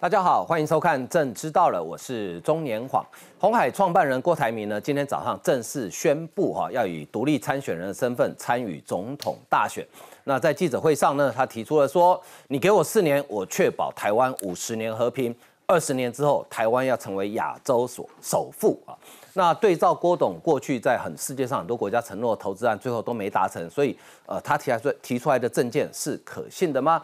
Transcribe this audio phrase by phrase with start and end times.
[0.00, 3.04] 大家好，欢迎收看《正知道了》，我是中年晃。
[3.38, 9.86] 红海创办人郭台铭呢，今天早上正式宣布哈，要以独立参选人的身份参与总统大选。
[10.24, 15.36] 那在记者会上呢，他提出了说：“你给我四年，我确保台湾五十年和平。
[15.66, 18.96] 二十年之后，台湾要成为亚洲所首富啊。”
[19.34, 27.02] 那对照郭董过去在很世界上很多国家承诺投资案，最后都没达成，所以呃，他提出提出来的证件是可信的吗？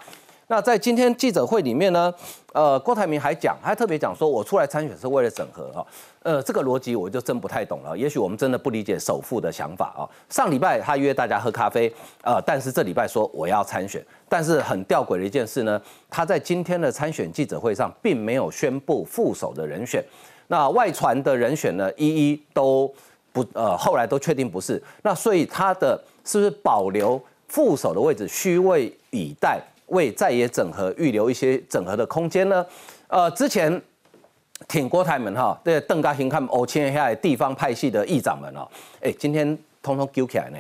[0.49, 2.13] 那在今天记者会里面呢，
[2.53, 5.85] 呃，郭台铭还讲，还特别讲说，我出来参选是为了整合啊，
[6.23, 7.99] 呃，这个逻辑我就真不太懂了。
[7.99, 10.07] 也许我们真的不理解首富的想法啊。
[10.31, 20.05] 上礼拜他约大家喝咖啡，呃，但是这礼拜说我要参选，但是很吊诡的一件事呢，他在今天的参选记者会上并没有宣布副手的人选。
[20.47, 22.89] 那外传的人选呢，一一都
[23.33, 24.81] 不，呃，后来都确定不是。
[25.03, 29.61] 那所以他的是不是保留副手的位置，虚位以待？
[29.87, 32.65] 为在野整合预留一些整合的空间呢？
[33.09, 33.81] 呃，之前
[34.67, 38.67] 挺郭台铭哈，对邓家兴看欧签下地方派系的议长们哦，
[39.01, 40.59] 哎，今天通通揪起来呢，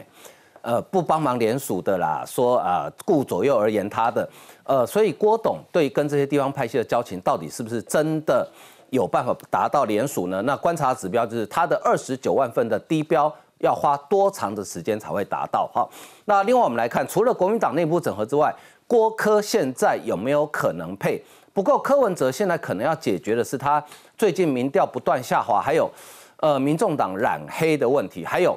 [0.63, 4.29] 呃，不帮忙联署的啦，说啊顾左右而言他的，
[4.65, 8.49] 呃，所以郭董对跟这些地方派系的交情到底是不是真的
[8.91, 10.41] 有办法达到联署呢？
[10.43, 15.69] 那观察指标就是他的二十九万份的低标要花多长的时间才会达到？
[15.75, 15.89] 哈，
[16.27, 18.55] 那另外我们来看，除了国民党内部整合之外，
[18.87, 21.23] 郭科现在有没有可能配？
[21.53, 23.83] 不过柯文哲现在可能要解决的是他
[24.17, 25.91] 最近民调不断下滑，还有
[26.37, 28.57] 呃民众党染黑的问题，还有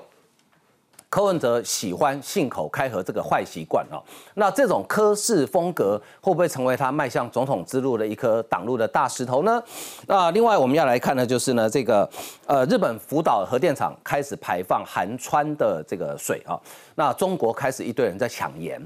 [1.09, 4.03] 柯文哲喜欢信口开河这个坏习惯哦。
[4.35, 9.63] 那这种科式风格会不会成为他迈向总统之路的一颗挡路的大石头呢？
[10.05, 12.07] 那另外我们要来看的就是呢这个
[12.45, 16.59] 呃日本福岛核电厂开始排放含氚的这个水啊，
[16.95, 18.79] 那中国开始一堆人在抢盐。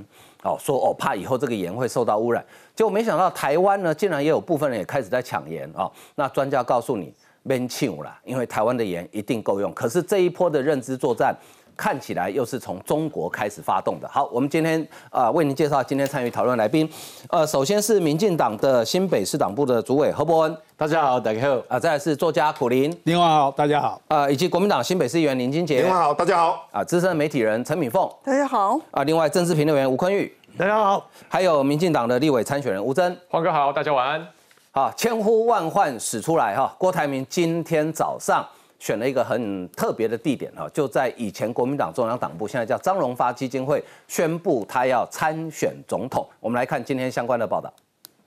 [0.44, 2.44] 哦，说哦，怕以后这个盐会受到污染，
[2.76, 5.92] 结果没想到台湾呢，竟然也有部分人也开始在抢盐哦。
[6.16, 7.14] 那专家告诉你，
[7.48, 9.74] 别抢了，因为台湾的盐一定够用。
[9.74, 11.36] 可是这一波的认知作战，
[11.76, 14.08] 看起来又是从中国开始发动的。
[14.08, 16.90] 好，我们今天啊，为您介绍今天参与讨论来宾。
[17.30, 21.62] 呃，首先是民进党的新北市党部的主委何伯恩，大家好，大家好。
[21.68, 24.02] 啊，再来是作家苦林，林华好，大家好。
[24.08, 26.68] 啊，以及国民党新北市议员林金杰，林华好，大家好。
[26.72, 28.80] 啊，资深媒体人陈敏凤，大家好。
[28.92, 30.32] 啊，另外政治评论员吴坤玉。
[30.56, 34.28] 大家好，还有民进党的立委参选人吴征，黄哥好，大家晚安。
[34.70, 38.46] 好，千呼万唤始出来哈，郭台铭今天早上
[38.84, 46.28] 选了一个很特别的地点哈，就在以前国民党中央党部，现在叫张荣发基金会，宣布他要参选总统。
[46.42, 47.74] 我们来看今天相关的报道。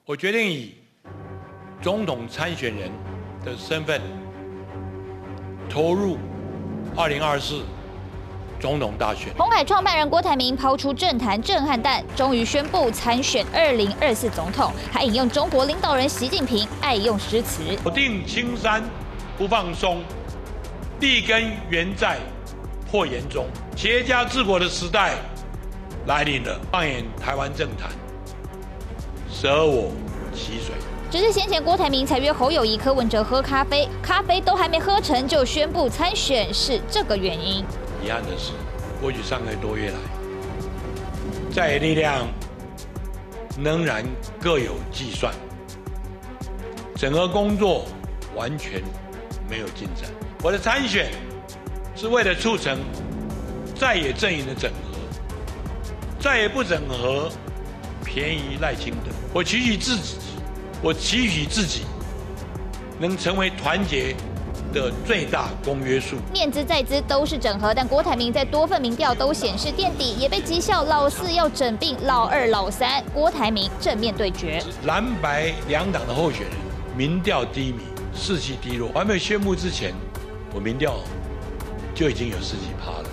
[0.07, 0.73] 我决定以
[1.83, 2.91] 总统参选人
[3.45, 4.01] 的身份
[5.69, 6.17] 投入
[6.97, 7.61] 二零二四。
[8.59, 18.83] 总统大选，红海创办人郭台铭抛出政坛震撼弹，终于宣布参选二零二四总统，还引用中国领导人习近平爱用诗词：我定青山
[19.37, 20.03] 不放松，
[21.01, 22.19] 立根原在
[22.91, 23.47] 破岩中。
[23.77, 25.15] 企业家治国的时代
[26.07, 27.91] 来临了，放眼台湾政坛，
[29.31, 29.93] 舍我
[30.35, 30.73] 其谁？
[31.11, 37.65] 只是先前郭台铭才约侯友谊、柯文哲喝咖啡，咖啡都还没喝成就宣布参选，是这个原因。
[38.05, 38.53] 遗憾的是，
[39.01, 39.97] 过去三个多月来，
[41.53, 42.27] 在力量
[43.63, 44.05] 仍然
[44.41, 45.33] 各有计算，
[46.97, 47.85] 整个工作
[48.35, 48.83] 完全
[49.49, 50.11] 没有进展。
[50.47, 51.11] 我的参选
[51.97, 52.79] 是为了促成
[53.75, 54.97] 在野阵营的整合，
[56.21, 57.29] 再也不整合
[58.05, 59.11] 便宜赖清德。
[59.33, 60.19] 我期许自己，
[60.81, 61.81] 我期许自己
[63.01, 64.15] 能成为团结。
[64.73, 74.63] 的最大公约数，面资在资都是整合，但郭台铭在多份民调都显示垫底，也被讥笑老四要整并老二老三，郭台铭正面对决。
[74.85, 76.51] 蓝白两党的候选人
[76.97, 79.95] 民调低迷，士气低落，还没有宣布之前，
[80.57, 80.95] 我民调
[81.95, 83.09] 就已经有十几趴了。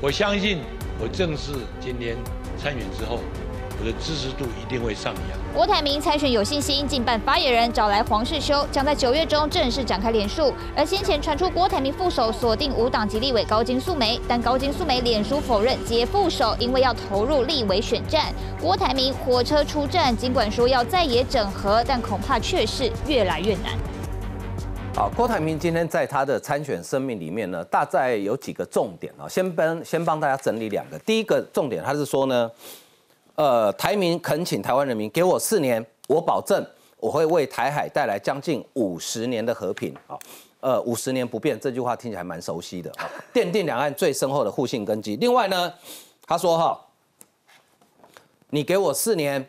[0.00, 0.60] 我相信，
[1.00, 1.50] 我正式
[1.80, 2.16] 今天
[2.56, 3.18] 参选之后。
[3.76, 5.38] 我的支持度一定会上扬。
[5.52, 10.54] 郭台铭参选有信心，近办发言人找来黄世修，将在九月中正式展开联署。
[10.76, 18.32] 而先前传出郭台铭副手锁定无党籍立委高金素梅，但高金素梅脸书否认接副手，因为要投入立委选战。
[18.60, 23.72] 郭台铭火车出战，尽管说要再也整合，但恐怕却是越来越难。
[24.96, 30.96] 好，郭台铭今天在他的参选声明里面呢，大概有几个重点啊，先帮先帮大家整理两个。
[31.00, 32.50] 第一个重点，他是说呢。
[33.34, 36.64] 呃，台民恳请台湾人民给我四年，我保证
[37.00, 40.16] 我会为台海带来将近五十年的和平啊。
[40.60, 42.92] 呃，五十年不变这句话听起来蛮熟悉的，
[43.32, 45.16] 奠定两岸最深厚的互信根基。
[45.16, 45.74] 另外呢，
[46.24, 46.80] 他说哈，
[48.50, 49.44] 你给我四年，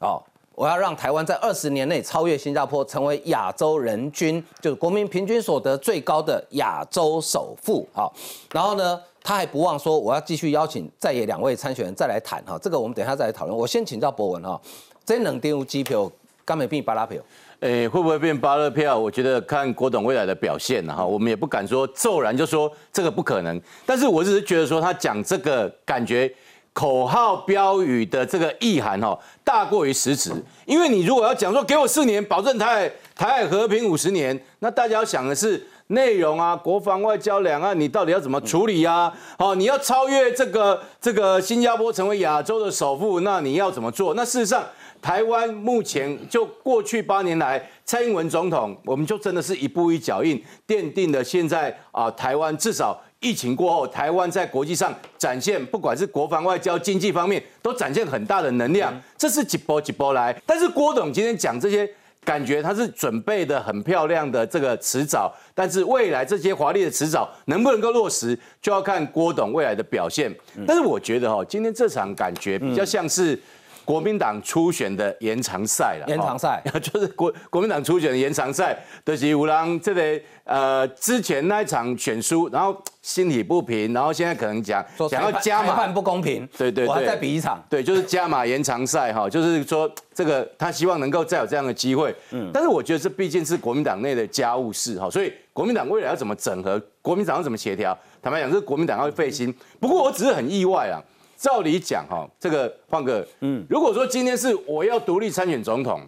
[0.00, 0.22] 哦，
[0.56, 7.86] 我要让台湾在二十年内超越新加坡，成为亚洲人均就是国民平均所得最高的亚洲首富。
[7.92, 8.12] 好，
[8.52, 13.56] 然后呢，他还不忘说我要继续邀请在野两位参选人再来谈哈，这个我们等一下再来讨论。
[13.56, 14.58] 我先请教博文哈，
[15.04, 16.10] 这两张机票，
[16.42, 17.20] 刚没变巴拉票。
[17.60, 18.98] 诶，会不会变巴勒票？
[18.98, 23.60] 我觉得看郭董未来的表现哈，我们也不敢说骤然就说这个不可能。
[23.84, 26.30] 但是我只是觉得说他讲这个感觉
[26.76, 30.30] 口号标语的这个意涵哦，大过于实质。
[30.66, 39.10] 因为你如果要讲说给我四年保证台海台海和平五十年，那大家要想的是内容啊，国防外交两岸你到底要怎么处理呀？
[39.38, 44.12] 好，你要超越这个这个新加坡成为亚洲的首富，那你要怎么做？
[44.12, 44.62] 那事实上。
[45.02, 58.92] 台湾目前就过去八年来，蔡英文总统，我们就真的是一步一脚印，奠定了现在啊，台湾至少疫情过后，台湾在国际上展现，不管是国防、外交、经济方面，都展现很大的能量。
[59.16, 60.38] 这是几波几波来。
[60.44, 61.88] 但是郭董今天讲这些，
[62.24, 70.32] 感觉他是准备的很漂亮的这个辞藻，但是未来这些华丽的辞藻能不能够落实，就要看郭董未来的表现。
[70.66, 73.38] 但是我觉得哈，今天这场感觉比较像是。
[73.86, 76.62] 国民党初选的延长赛了，延长赛。
[76.82, 85.86] 就是国国民党初选的延长赛，就是五郎这个呃之前那一场选输，然后心里不平，然后现在可能讲想要加码。
[85.86, 101.00] 不公平，对对对，我还再比一场，对，就是加码延长赛哈，就是说这个他希望能够再有这样的机会，嗯，但是我觉得这毕竟是国民党内的家务事哈，所以国民党未来要怎么整合，国民党要怎么协调，坦白讲，这国民党要费心，不过我只是很意外啊。
[101.36, 106.00] 照理讲，哈，这个换个，嗯，如果说今天是我要独立参选总统，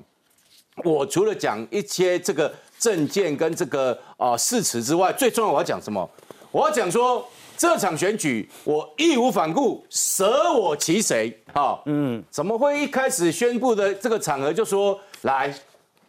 [0.85, 6.09] 我除了讲一些这个政见跟这个啊誓词之外，最重要我要讲什么？
[6.51, 7.27] 我要讲说
[7.59, 11.37] 这场选举我义无反顾，舍我其谁？
[11.53, 15.55] 哈，嗯，怎么会一开始宣布的这个场合就说来，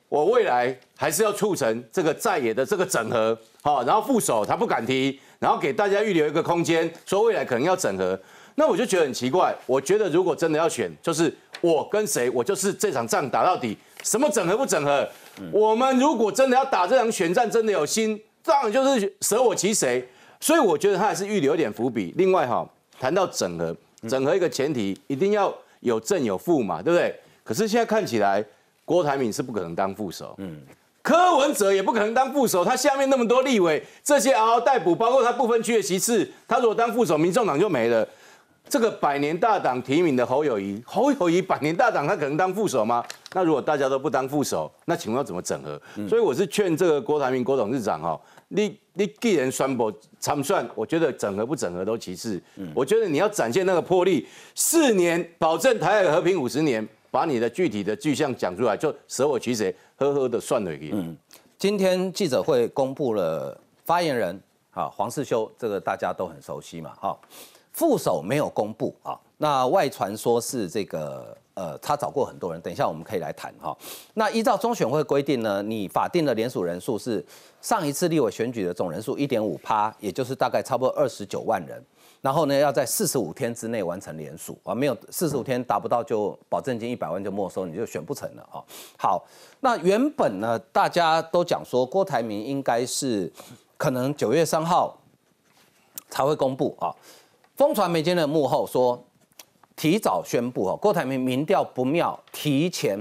[0.08, 8.18] 我未来还是要促成这个在野的这个整合，好，然后副手他不敢提，然后给大家预留一个空间，说未来可能要整合。
[8.60, 9.56] 那我就觉得很奇怪。
[9.66, 13.78] 我觉得如果真的要选，就是我跟谁，我就是这场仗打到底。
[14.04, 15.08] 什么整合不整合？
[15.50, 20.06] 我们如果真的要打这场选战，真的有心，当然就是舍我其谁。
[20.42, 22.14] 所以我觉得他还是预留一点伏笔。
[22.18, 22.68] 另外哈，
[23.00, 23.74] 谈到整合，
[24.10, 27.16] 整合一个前提一定要有正有负嘛，对不对？
[27.46, 28.44] 可是现在看起来，
[28.84, 30.62] 郭台铭是不可能当副手，嗯，
[31.02, 32.64] 柯文哲也不可能当副手。
[32.66, 38.08] 他下面那么多立委，这些嗷嗷待哺，包括他不分区的席次，他如果当副手，民众党就没了。
[38.70, 43.04] 这个百年大党提名的侯友谊，侯友谊百年大党他可能当副手吗？
[43.34, 45.82] 那如果大家都不当副手，那请问要怎么整合？
[46.08, 52.40] 所以我是劝这个郭台铭郭董事长哈，你你既然宣布参算，我觉得整合不整合都其次。
[52.76, 60.92] 我觉得你要展现那个魄力，四年保证台海和平五十年，把你的具体的具象讲出来，就舍我其谁，呵呵的算了已。
[60.94, 61.18] 嗯，
[61.58, 64.40] 今天记者会公布了发言人
[64.72, 67.18] 啊，黄世修，这个大家都很熟悉嘛，哈。
[67.80, 73.74] 副手没有公布啊，那外传说是这个呃，他找过很多人，等一下我们可以来谈哈。
[74.16, 77.26] 那依照中选会规定呢，你法定的联署人数是
[77.62, 81.82] 上一次立委选举的总人数一点五趴，也就是大概差不多二十九万人。
[82.20, 88.60] 然后呢，要在四十五天之内完成联署啊，没有四十五天达不到就保证金一百万就没收，你就选不成了啊。
[88.98, 89.24] 好，
[89.62, 93.32] 那原本呢，大家都讲说郭台铭应该是
[93.78, 94.98] 可能九月三号
[96.10, 96.92] 才会公布啊。
[97.60, 98.98] 风传媒间的幕后说，
[99.76, 102.98] 提早宣布哦，郭台铭民调不妙，提前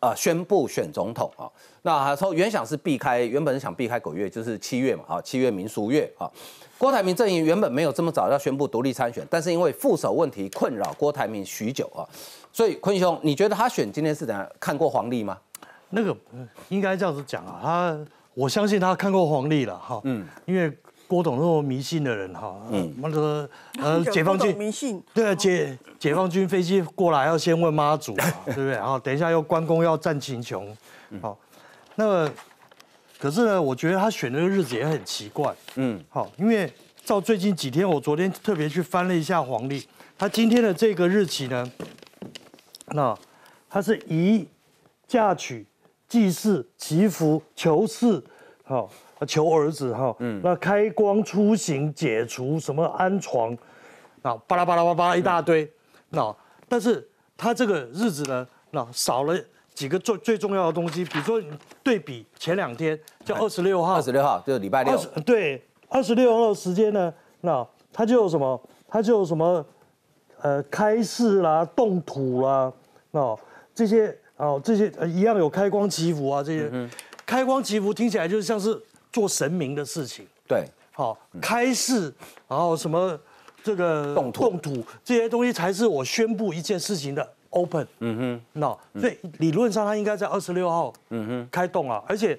[0.00, 1.46] 呃宣布选总统啊。
[1.82, 6.28] 那他说原想是避开，原本是想避开九月，就是七月嘛，啊，七月民俗月啊。
[6.78, 12.02] 郭台铭阵营原本没有这么早要宣布独立参选，但是因为副手问题困扰郭台铭许久啊，
[12.52, 14.44] 所以坤兄，你觉得他选今天是怎样？
[14.58, 15.38] 看过黄历吗？
[15.90, 16.16] 那个
[16.70, 17.98] 应该这样子讲啊，他
[18.34, 20.76] 我相信他看过黄历了哈，嗯，因为。
[21.12, 23.46] 郭董那么迷信的人哈，嗯，那个
[23.78, 28.14] 呃，解放军迷信，对啊，解解放军飞机过来要先问妈祖，
[28.46, 28.70] 对不对？
[28.70, 30.74] 然后等一下又关公要战秦琼，
[31.20, 31.38] 好，
[31.96, 32.32] 那么
[33.18, 36.72] 可是呢，我觉得他选的日子也很奇怪，嗯，好，因为
[37.04, 41.70] 照最近几天，我昨天特别去翻了一下黄历，他今天的这个日期呢，
[42.86, 43.14] 那
[43.68, 44.48] 他是宜
[45.06, 45.66] 嫁娶、
[46.08, 48.22] 祭祀、祈福、求嗣，
[48.64, 48.88] 好。
[49.26, 50.40] 求儿子哈，嗯。
[50.42, 53.56] 那开光出行解除什么安床，
[54.22, 55.70] 那巴拉巴拉巴拉一大堆，
[56.10, 56.34] 那
[56.68, 59.38] 但是他这个日子呢，那少了
[59.74, 61.42] 几个最最重要的东西，比如说
[61.82, 69.64] 对比前两天，就二十六号，二十六号就是礼拜六，对，二十六号的时间呢，那他就有什么，他就有什么，
[70.40, 72.72] 呃，开市啦，动土啦，
[73.10, 73.36] 那
[73.74, 76.88] 这些哦，这些一样有开光祈福啊，这些
[77.24, 78.78] 开光祈福听起来就像是
[79.12, 80.26] 做神明的事情。
[80.48, 82.12] 对，好，开市，
[82.48, 83.18] 然后什么
[83.62, 87.86] 这个动土动土这些东西才是我宣布一件事情的 open。
[88.00, 92.38] 嗯哼，那所以理论上它应该在二十六号，嗯哼，开动啊，而且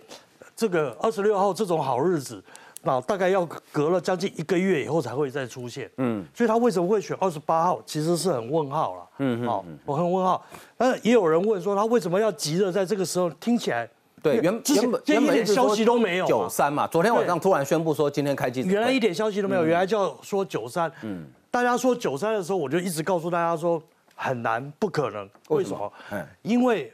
[0.56, 2.44] 这个二十六号这种好日子。
[2.86, 10.46] 那大概要隔了将近一个月以后才会再出现，嗯，所以他为什么会选二十八号，其实是很问号了，嗯好，我很问号。
[10.76, 13.30] 但是也有人问说，他为什么要急着在这个时候？
[13.40, 13.90] 听起来
[14.24, 14.62] 对原
[15.06, 23.80] 原本一点消息都没有，九三嘛，昨天晚上突然宣布说今天开机，原来一点消息都没有，原来叫说九三，嗯，大家说九三的时候，我就一直告诉大家说
[24.16, 25.94] 很难，不可能，为什么？
[26.42, 26.92] 因为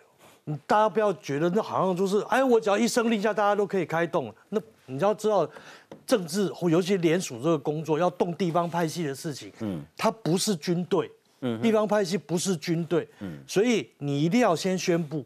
[0.66, 4.60] 大家不要觉得那好像就是哎，我只要一声令下，大家都可以开动，那。
[4.92, 5.48] 你要知道，
[6.04, 11.08] 政治或尤其联署这个工作要动地方派系的事情，嗯，它不是军队，
[11.42, 15.24] 嗯，地方派系不是军队，嗯，所以你一定要先宣布，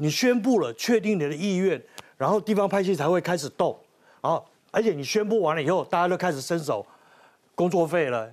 [0.00, 1.80] 你宣布了，确定你的意愿，
[2.16, 3.78] 然后地方派系才会开始动，
[4.22, 6.84] 然后而且你宣布完了以后，大家都开始伸手
[7.54, 8.28] 工作费了，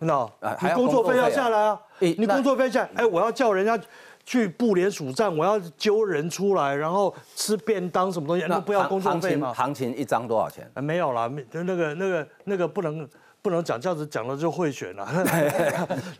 [0.00, 0.30] 那
[0.60, 3.80] 你工作费要下来啊，你工作费下，哎，我要叫人家。
[4.24, 9.52] 去布联署站，我要揪人出来，然后吃便当什么东西，那不要工作费吗？
[9.52, 10.64] 行情一张多少钱？
[10.76, 13.08] 没有了，那个那个那个不能。
[13.42, 15.08] 不能讲这样子讲了就会选了，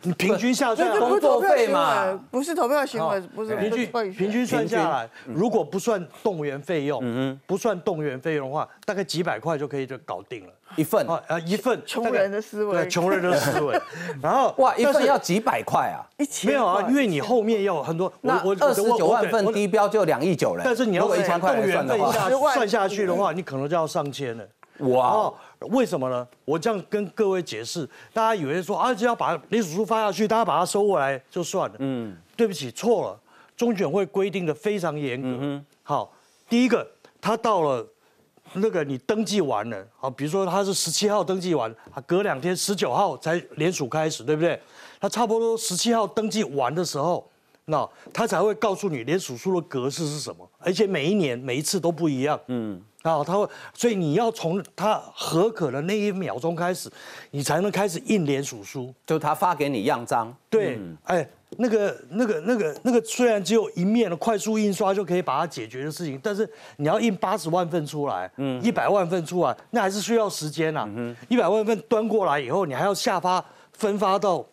[0.01, 11.07] 你 平均下来工作费嘛，不是投票行为，不是平均平均算下来，如果不算动员费用，不算动员费用的话，大概几百块就可以就搞定了，一份。
[11.07, 13.79] 啊一份穷人的思维，穷人的思维，
[14.21, 24.45] 然后哇一份要几百块啊，一千没有啊，因为你后面要很多，那二十九万份低标就两亿九了，但是你要动员费下算下去的话，你可能就要上千了，
[24.79, 25.33] 哇。
[25.69, 26.27] 为什么呢？
[26.43, 31.75] 我这样跟各位解释，大家以为说啊，只要把联署书发下去，大家把它收回来就算了。
[31.79, 33.19] 嗯，对不起，错了。
[33.55, 35.27] 中选会规定的非常严格。
[35.39, 36.11] 嗯好，
[36.49, 36.85] 第一个，
[37.21, 37.87] 他到了
[38.51, 44.59] 那个你登记完了，好，比如说他是十七号登记完，他隔两天十九号才联署开始，对不对？
[44.99, 47.25] 他差不多十七号登记完的时候，
[47.65, 52.37] 那他才会告诉你联署书的格式是什么，而且每一年每一次都不一样。
[52.47, 52.81] 嗯。
[53.03, 56.89] 啊，他会，所以你要从他合可的那一秒钟开始，
[57.31, 60.35] 你才能开始印联署书，就他发给你样章。
[60.49, 70.89] 对，哎，那个、那个、那个、那个，虽然只有一面的快速印刷就可以把它解决的事情，但是你要印八十万份出来，嗯，一百万份出来，那还是需要时间呐。
[70.95, 73.43] 嗯，一百万份端过来以后，你还要下发
[73.73, 74.45] 分发到。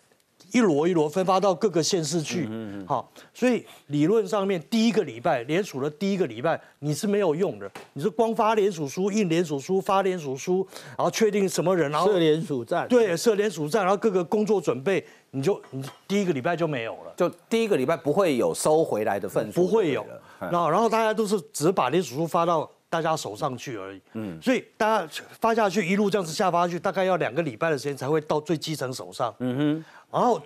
[0.52, 2.48] 一摞一摞分发到各个县市去，
[2.86, 10.66] 好，所以理论上面第一个礼拜联署的第一个礼拜你是没有用的，你是光发联署书、印联署书、发联署书，
[10.96, 20.04] 然后确定什么人，然后设联署站，对，设联署站，然后各个工作准备，你就你第一个礼拜就没有了，就第一个礼拜不会有收回来的份数，不会有，
[20.50, 22.70] 那然后大家都是只把联署书发到。
[22.90, 30.42] 大家手上去而已，嗯，所以大家发下去，一路这样子下发去，大概要两个礼拜的时间才会到最基层手上，嗯哼，然后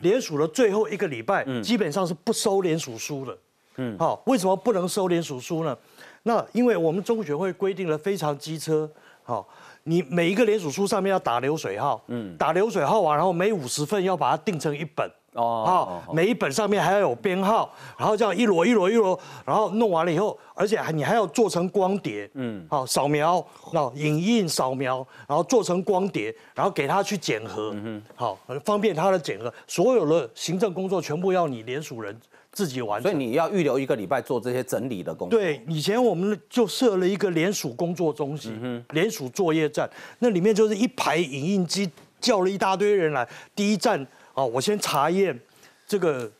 [0.00, 3.38] 联署的最后一个礼拜，基本上是不收联署书的，
[3.76, 5.76] 嗯，好，为什么不能收联署书呢？
[6.22, 8.90] 那因为我们中学会规定了非常机车，
[9.22, 9.46] 好，
[9.84, 15.08] 你每一个联署书上面要打流水号，嗯，打流水号完，然后每五十份要把它订成一本。
[15.36, 32.18] 哦，好，每一本上面还要有编号，然后这样一摞一摞一摞，然后弄完了以后，而且还你还要做成光碟，嗯，好，扫描，那影印扫描，然后做成光碟，然后给他去检核，嗯好，方便他的检核，所有的行政工作全部要你联署人
[32.50, 35.38] 自己完成，所以你要预留一个礼拜做这些整理的工作。
[35.38, 39.88] 对，以前我们就设了一个联署工作中心，联署作业站，
[40.20, 41.90] 那里面就是一排影印机，
[42.20, 44.06] 叫了一大堆人来，第一站。
[44.36, 45.38] 哦，我先查验
[45.86, 46.30] 这个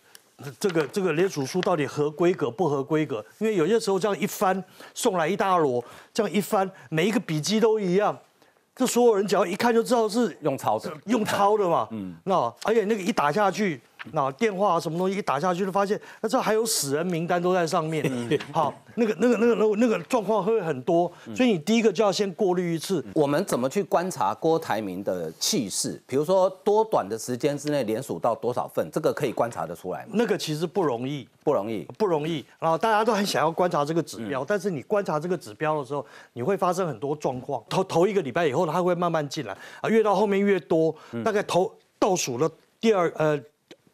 [0.60, 4.62] 这个这个联署书到底合规格不合规格，因为有些时候这样一翻
[4.94, 5.82] 送来一大摞，
[6.14, 8.16] 这样一翻每一个笔记都一样，
[8.74, 11.88] 这所有人只要一看就知道是用抄的，用抄的嘛。
[11.90, 12.34] 嗯，那
[12.64, 13.80] 而且那个一打下去。
[14.12, 18.04] 那电话什么东西一打下去，就发现那这还有死人名单都在上面。
[18.52, 23.04] 好，那个那个那个那个那个状况会很多，所以你第一个就要先过滤一次。
[23.14, 26.00] 我们怎么去观察郭台铭的气势？
[26.06, 30.12] 比如说多短的时间之内连署到多少份，这个可以观察得出来吗？
[30.14, 32.44] 那个其实不容易，不容易，不容易。
[32.58, 37.62] 然后大家都很想要观察这个指标，但是你观察这个指标的时候，你会发生很多状况。
[37.68, 40.94] 头头一个礼拜以后，它会慢慢进来啊，越到后面越多。
[41.24, 43.38] 大概头倒数了第二呃。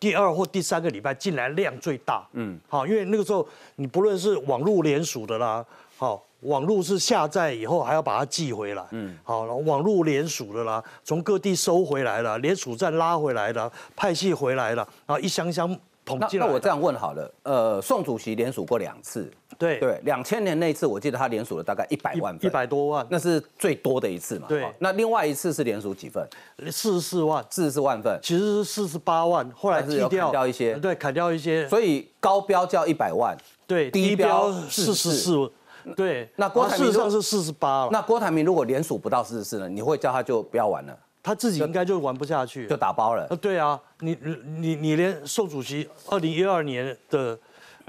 [0.02, 5.64] 第二或第三个礼拜进来量最大，嗯，好，因为那个时候你不论是网络联署的啦，
[5.97, 15.78] 好，网络是下载以后还要把它寄回来，嗯，好，然后网络联署的啦，从各地收回来了，联署站拉回来了，派系回来了，然后一箱箱。
[16.19, 16.47] 统计来。
[16.47, 24.47] 那我这样问好了，呃，宋主席连署过两次，对对，两千年那一次，我记得他连署了大概一百万份，一百多万，那是最多的一次嘛。
[24.49, 24.66] 对。
[24.78, 26.26] 那另外一次是连署几份？
[26.71, 31.69] 四十四万，四十四万份，其实是四十八万，后来是砍掉一些，对，砍掉一些。
[31.69, 35.52] 所以高标叫一百万，对，低标四十四。
[35.97, 37.88] 对，那郭台铭事实上是四十八了。
[37.90, 39.69] 那郭台铭如果连署不到四十四呢？
[39.69, 40.97] 你会叫他就不要玩了？
[41.23, 43.26] 他自己应该就玩不下去，就打包了。
[43.31, 44.17] 呃，对啊，你
[44.57, 47.38] 你你连宋主席二零一二年的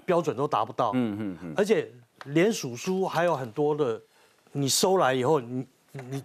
[0.06, 1.92] 标准都达不到，嗯嗯嗯，而且
[2.26, 4.00] 连署书还有很多的，
[4.52, 6.24] 你收来以后，你你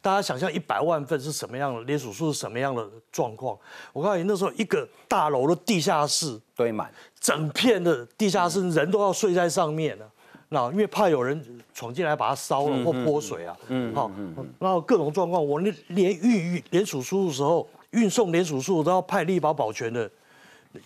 [0.00, 3.56] 大家想象一百万份是什么样的，连署书是什么样的状况？
[3.92, 10.10] 我告诉你，那时候一个大楼的地下室堆满，整片的地下室人都要睡在上面了。
[10.50, 14.10] 那因为怕有人闯进来把它烧了或泼水啊，嗯，好，
[14.58, 20.10] 然后各种状况，我连连运运连署书的时候，运送连署书都要派力保保全的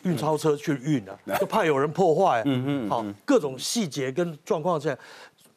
[0.02, 4.98] 运钞车去运啊，就怕有人破坏，嗯嗯，好，各种细节跟状况这样，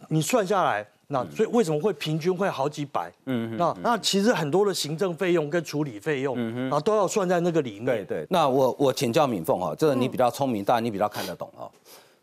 [0.09, 3.11] 你算下来，那所以为什么会平均会好几百？
[3.25, 7.85] 嗯那那其实很多的行政费用跟处理费用，嗯然后都要算在那个里面。
[7.85, 11.71] 对对，那我我请教敏凤哈，这个你比较聪明，当然你比较看得懂哦。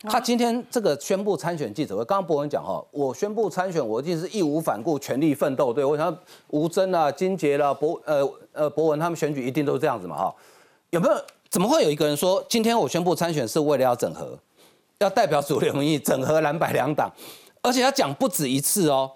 [0.09, 5.73] 他今天这个宣布参选记者会，刚刚博文讲哈，我宣布参选，我一定是义无反顾、全力奋斗。
[5.73, 6.17] 对我想
[6.49, 10.35] 吴征啊、金杰啦、博呃呃博文他们选举一定都是这样子嘛哈？
[10.91, 11.15] 有没有？
[11.51, 14.39] 怎么会有一个人说今天我宣布参选是为了要整合，
[14.99, 17.13] 要代表主流民意，整合蓝白两党，
[17.61, 19.11] 而且他讲不止一次哦，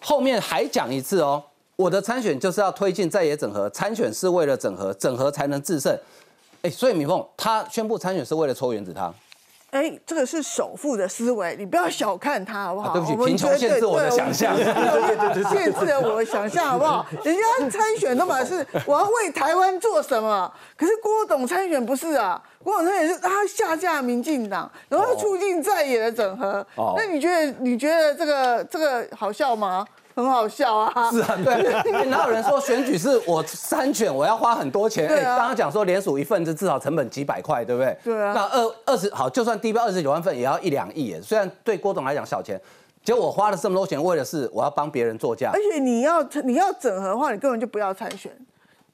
[0.00, 1.42] 后面还讲一次哦，
[1.74, 5.98] 我的参选就是要推进在野整合，参选是为了整合，整合才能制胜。
[6.62, 9.12] 哎，所以米凤他宣布参选是为了抽原子汤。
[9.70, 12.92] 哎，这个是首富的思维，你不要小看他，好不好？
[12.92, 14.64] 对不起，贫穷限制我的想象，限
[15.74, 17.04] 制了我的想象，好不好？
[17.24, 26.64] 人家参选都嘛是我要为台湾做什么，可是郭董参选不是啊，郭董参选是他下架民进党，然后促进在野的整合。
[26.96, 29.84] 那你觉得你觉得这个这个好笑吗？
[30.16, 31.10] 很好笑啊！
[31.10, 35.06] 是啊，对，哪有人说选举是我参选，我要花很多钱？
[35.06, 37.98] 哎，刚刚讲说连署一份，子至少成本几百块，对不对？
[38.02, 38.32] 对啊。
[38.34, 41.20] 那二二十好，就算低标二十九万份，也要一两亿耶。
[41.20, 42.58] 虽然对郭董来讲小钱，
[43.04, 45.50] 结果我花了这么多钱，为的是我要帮别人做价。
[45.52, 48.32] 而且你要你要整合的话，你根本就不要参选。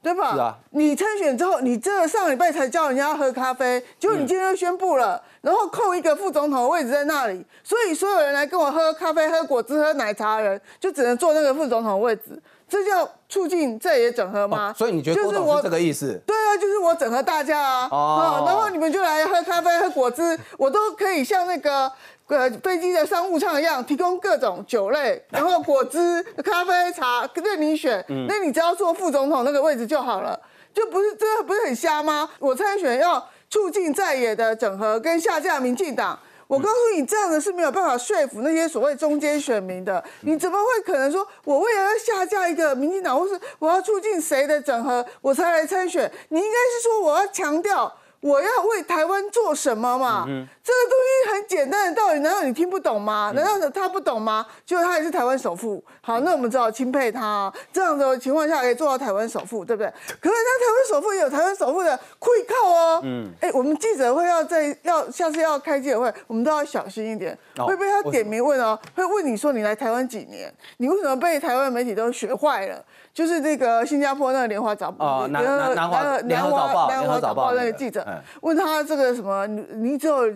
[0.02, 0.34] 对吧？
[0.34, 14.74] 是啊，你参选之后，你这上礼拜才叫人家喝咖啡，结果你今天就宣布了，然后扣一个副总统的位置在那里，所以所有人来跟我喝咖啡、喝果汁、喝奶茶的人，就只能坐那个副总统位置，这叫促进在野整合吗？
[14.74, 16.18] 所以你觉得就是我这个意思？
[16.26, 21.92] 对啊，就是我整合大家啊，哦，然后你们就来喝咖啡、喝果汁，我都可以像那个。
[22.28, 28.02] 呃，飞机的商务舱一样，提供各种酒类，然后果汁、咖啡、茶任你选。
[28.26, 30.40] 那你只要坐副总统那个位置就好了，
[30.72, 32.26] 就不是这不是很瞎吗？
[32.38, 36.18] 我参选要促进在野的整合跟下架民进党，
[36.52, 40.04] 我告诉你，这样的是没有办法说服那些所谓中间选民的。
[40.20, 46.12] 你怎么会可能说我为了要下架一个民进党，或是我要促进谁的整合，我才来参选？
[46.28, 47.90] 你应该是说我要强调。
[48.22, 50.24] 我要为台湾做什么嘛？
[50.28, 53.32] 嗯这个东西很简单的道理，难道你听不懂吗？
[53.34, 54.46] 难道他不懂吗？
[54.64, 57.52] 就他也是台湾首富，好，那我们只好钦佩他。
[57.72, 59.92] 这样的情况下可以做到台湾首富，对不对？
[60.20, 63.00] 可是他台湾首富也有台湾首富的愧靠哦。
[63.02, 70.54] 嗯，哎，我们记者会要在要下次要开记者会，我们都要小心一点，会被他点名问哦，会问你说你来台湾几年？
[70.76, 72.84] 你为什么被台湾媒体都学坏了？
[73.14, 78.06] 就是那个新加坡那个联华早报，南南南华联合早报，联合早报那个记者
[78.40, 80.32] 问他这个什么，你你只有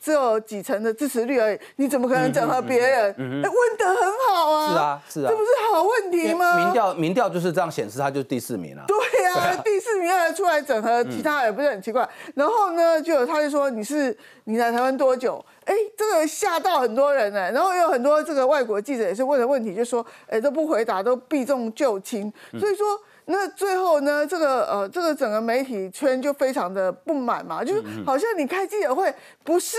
[0.00, 3.10] 只有几成的支持率而已，你怎么可能整合别人？
[3.12, 6.56] 哎，问的很好啊，是啊是啊，这不是好问题吗？
[6.56, 8.84] 民调民调就是这样显示，他就是第四名啊。
[8.86, 12.08] 对啊， 第四名要出来整合，其他也不是很奇怪。
[12.34, 15.44] 然后呢，就有他就说你是你来台湾多久？
[15.64, 17.50] 哎，这个吓到很多人呢。
[17.52, 22.32] 然后有很多这个外国记者也是问的问题，就说哎都不回答，都避重就轻。
[22.58, 22.86] 所以说，
[23.30, 29.12] 那最后呢，这个呃这个整个媒体圈就非常的不满嘛，就是好像你开记者会
[29.44, 29.78] 不是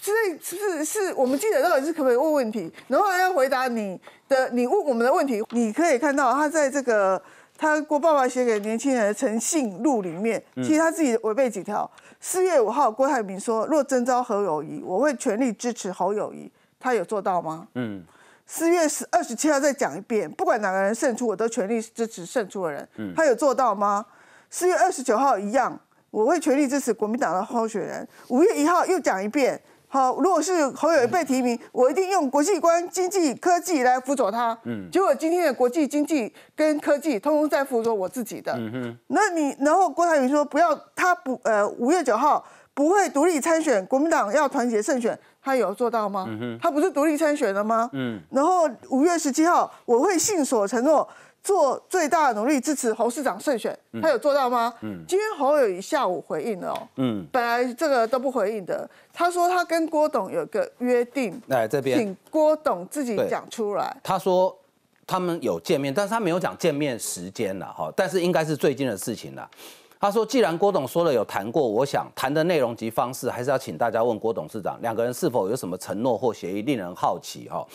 [0.00, 5.42] 是是是我们记者到底是可不可以问问题，然后还要回答你的你问我们的问题。
[5.50, 7.20] 你可以看到他在这个
[7.56, 11.90] 他郭爸爸写给年轻人的诚信录里面，其实他自己违背几条。
[12.20, 17.68] 四月五号，郭台铭说：“若征召侯友谊，我会全力支持侯友谊。”他有做到吗？
[17.74, 18.04] 嗯。
[18.50, 22.88] 四月十二十七号再讲一遍，不管哪个人胜出，我都全力支持胜出的人。
[22.96, 23.12] 嗯。
[23.14, 24.04] 他有做到吗？
[24.48, 25.78] 四月二十九号一样，
[26.10, 28.08] 我会全力支持国民党的候选人。
[28.28, 29.60] 五月一号又讲一遍。
[29.90, 34.58] 好，如果是侯友被提名，我一定用国际观、经济、科技来辅佐他。
[34.64, 38.52] 嗯，结果今天的国际经济跟科技，通通在辅佐我自己的。
[38.54, 42.44] 嗯哼，那你然后郭台铭说不要，他不呃五月九号
[42.78, 46.28] 不会独立参选，国民党要团结胜选，他有做到吗？
[46.62, 47.90] 他不是独立参选了吗？
[47.92, 48.20] 嗯。
[48.30, 51.06] 然后五月十七号，我会信守承诺，
[51.42, 54.72] 做最大的努力支持侯市长胜选，他有做到吗？
[54.82, 55.02] 嗯。
[55.08, 63.96] 今天侯友谊下午回应了哦，嗯，本来这个都不回应的，他说他跟郭董有个约定，来这边，请郭董自己讲出来。
[64.04, 64.56] 他说
[65.04, 69.50] 他们有见面，但是他没有讲见面时间了哈，但是应该是最近的事情了。
[70.00, 77.66] 他说：“既然郭董说了有谈过，我想谈的内容及方式，还是要请大家问郭董事长，两个人是否有什么承诺或协议，令人好奇哈。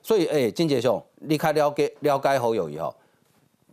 [0.00, 2.94] 所以，哎，金杰兄，离开了解了解侯友谊后，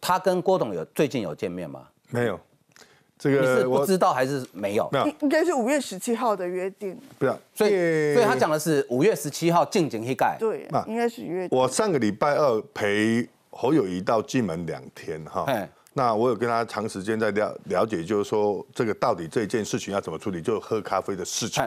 [0.01, 1.87] 他跟郭董有最近有见面吗？
[2.09, 2.39] 没有，
[3.17, 4.89] 这个你是不知道还是没有？
[4.91, 6.99] 没有，应该是五月十七号的约定。
[7.19, 10.35] 不要，所以，所以他讲的是五月十七号进京一盖。
[10.39, 11.55] 对，应该是约定。
[11.55, 15.45] 我上个礼拜二陪侯友谊到金门两天哈。
[15.99, 21.61] 那我有跟他长时间在了了解，就是说这个到底这件事情要怎么处理，就喝咖啡的事情。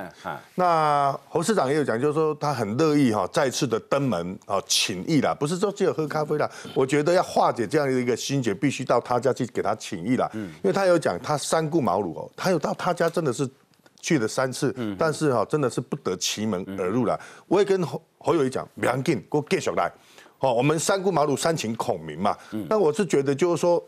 [0.54, 6.50] 那侯市长也有讲，就是说他很乐意哈再次的登门啊请意啦，不是说只有喝咖啡啦。
[6.74, 10.26] 我觉得要化解这样的一个心结，必须到他家去给他请意啦。
[10.32, 13.46] 嗯，因为他有讲他三顾茅庐哦，他有到他家真的是
[14.00, 17.20] 去了三次，但是哈真的是不得其门而入了。
[17.48, 19.92] 我也跟侯侯友谊讲，不要紧给我继续来，
[20.38, 22.34] 哦，我们三顾茅庐三请孔明嘛。
[22.70, 23.84] 那我是觉得就是说。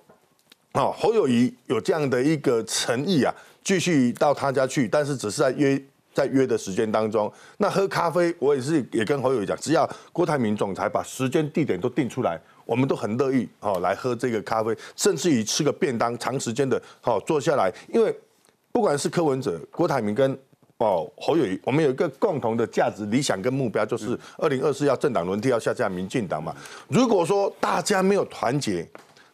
[0.74, 3.32] 哦，侯友谊有这样的一个诚意啊，
[3.62, 5.80] 继续到他家去，但是只是在约
[6.12, 7.32] 在约的时间当中。
[7.58, 17.72] 那喝咖啡，我也是也跟侯友谊讲，只要郭台铭总裁把时间地点都定出来，我们都很乐意哦来喝这个咖啡，甚至于吃个便当，长时间的哦坐下来。
[17.88, 18.12] 因为
[18.72, 20.36] 不管是柯文哲、郭台铭跟
[20.78, 26.52] 哦侯友谊，我们有一个共同的价值理想跟目标，就是二零二四要政党轮替，要下架民进党嘛。
[26.88, 28.84] 如果说大家没有团结，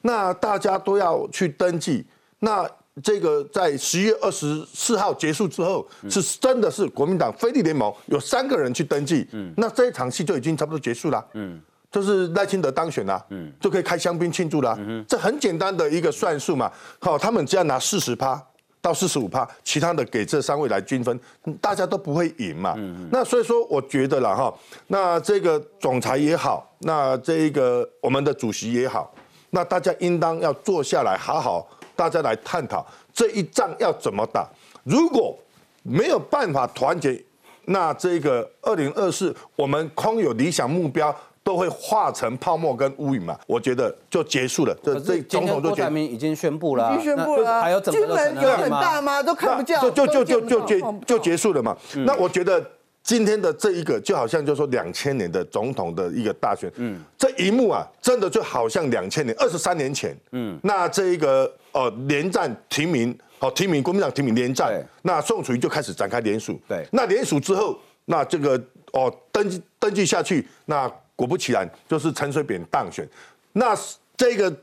[0.02, 2.06] 那大家都要去登记，
[2.38, 2.68] 那
[3.02, 11.58] 这个在十月二十四号结束之后，是真的是国民党非利联盟有三个人去登记，嗯，那这一场戏就已经差不多结束了，嗯，
[11.90, 18.42] 就是赖清德当选了，嗯，就可以开香槟庆祝了，嗯，这很简单的一个算术嘛，好，他们只要拿四十趴
[18.82, 21.18] 到四十五趴，其他的给这三位来均分，
[21.60, 24.52] 大家都不会赢嘛，嗯，那所以说我觉得了哈，
[24.88, 29.14] 那这个总裁也好，那这一个我们的主席也好。
[29.50, 34.48] 那大家应当要坐下来，好好大家来探讨这一仗要怎么打。
[34.84, 35.36] 如果
[35.82, 37.22] 没有办法团结，
[37.64, 43.38] 那这个二零二四我们空有理想目标，都会化成泡沫跟乌云嘛。
[43.46, 44.76] 我觉得就结束了。
[44.82, 49.22] 这这总统就台铭已经宣布了，已经宣布了，还有整个有很大吗？
[49.22, 51.76] 都看不见，就就就就就结就结束了嘛。
[52.06, 52.64] 那我觉得。
[53.02, 70.86] 今天的这一个就好像就说两千年的总统的一个大选，嗯，这一幕啊，真的就好像两千年二十三年前，嗯，那这一个呃连战提名，好提名国民党提名连战，那宋楚瑜就开始展开联署，对，那联署之后，那这个哦登记登记下去，那
[71.16, 73.08] 果不其然就是陈水扁当选，
[73.52, 73.76] 那
[74.16, 74.54] 这个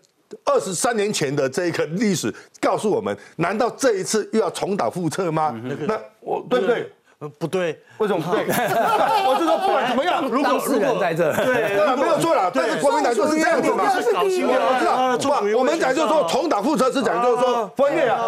[0.45, 5.59] 二十三年前的这个历史告诉我们，难道这一次又要重蹈覆辙吗？
[5.87, 6.89] 那我对不对？
[7.19, 8.45] 呃，不对，为什么不对？
[9.25, 12.51] 我是说，不管怎么样，如果事人在这，对， 没有错了。
[12.53, 15.41] 但是国民党就是这样子嘛，是搞新我知道。
[15.57, 18.21] 我们讲就是说重蹈覆辙，是讲就是说分裂啊。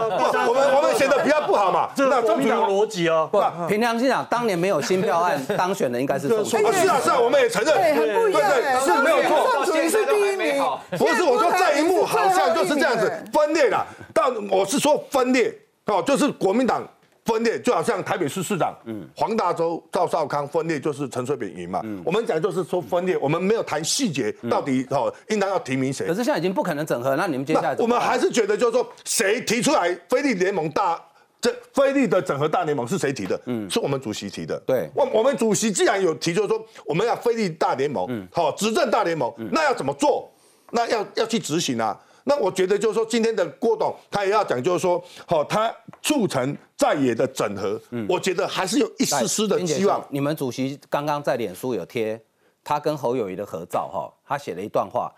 [0.48, 1.90] 我们我们写的比较不好嘛。
[1.96, 3.30] 这是国民党逻辑哦。
[3.32, 6.74] 不，凭良心讲，当年没有新票案当选的应该是宋楚瑜。
[6.74, 7.72] 是啊是啊，我们也承认。
[7.76, 8.52] 对，很不一样。
[8.84, 9.52] 是没有错。
[9.54, 10.64] 宋楚瑜是第一名。
[10.98, 13.86] 不是，我说这一幕好像就是这样子分裂了。
[14.16, 16.84] 但我是说分裂哦，就是国民党。
[17.26, 21.82] 分裂就好像台北市市长，嗯，黄大洲、赵少康分裂就是陈水扁赢嘛。
[21.84, 26.08] 嗯，我们讲就是说分裂，我们没有谈细节，到底哦应当要提名谁？
[26.08, 31.00] 可是现在已经不可能整合，那你们接下来我们还是觉得就是说谁提出来非利联盟大
[31.42, 33.40] 这菲利的整合大联盟是谁提的？
[33.46, 34.60] 嗯，是我们主席提的。
[34.66, 40.30] 对，我我们主席既然有提，就是说我们要非利大联盟，嗯，好执政大联盟，那要怎么做？
[40.72, 41.98] 那要要去执行啊。
[42.26, 50.04] 那我觉得就是说，今天的郭董他也要讲，就是说，好，他促成在野的整合，嗯，我觉得还是有一丝丝的希望。
[50.10, 52.20] 你们主席刚刚在脸书有贴
[52.64, 55.12] 他跟侯友谊的合照，哈，他写了一段话，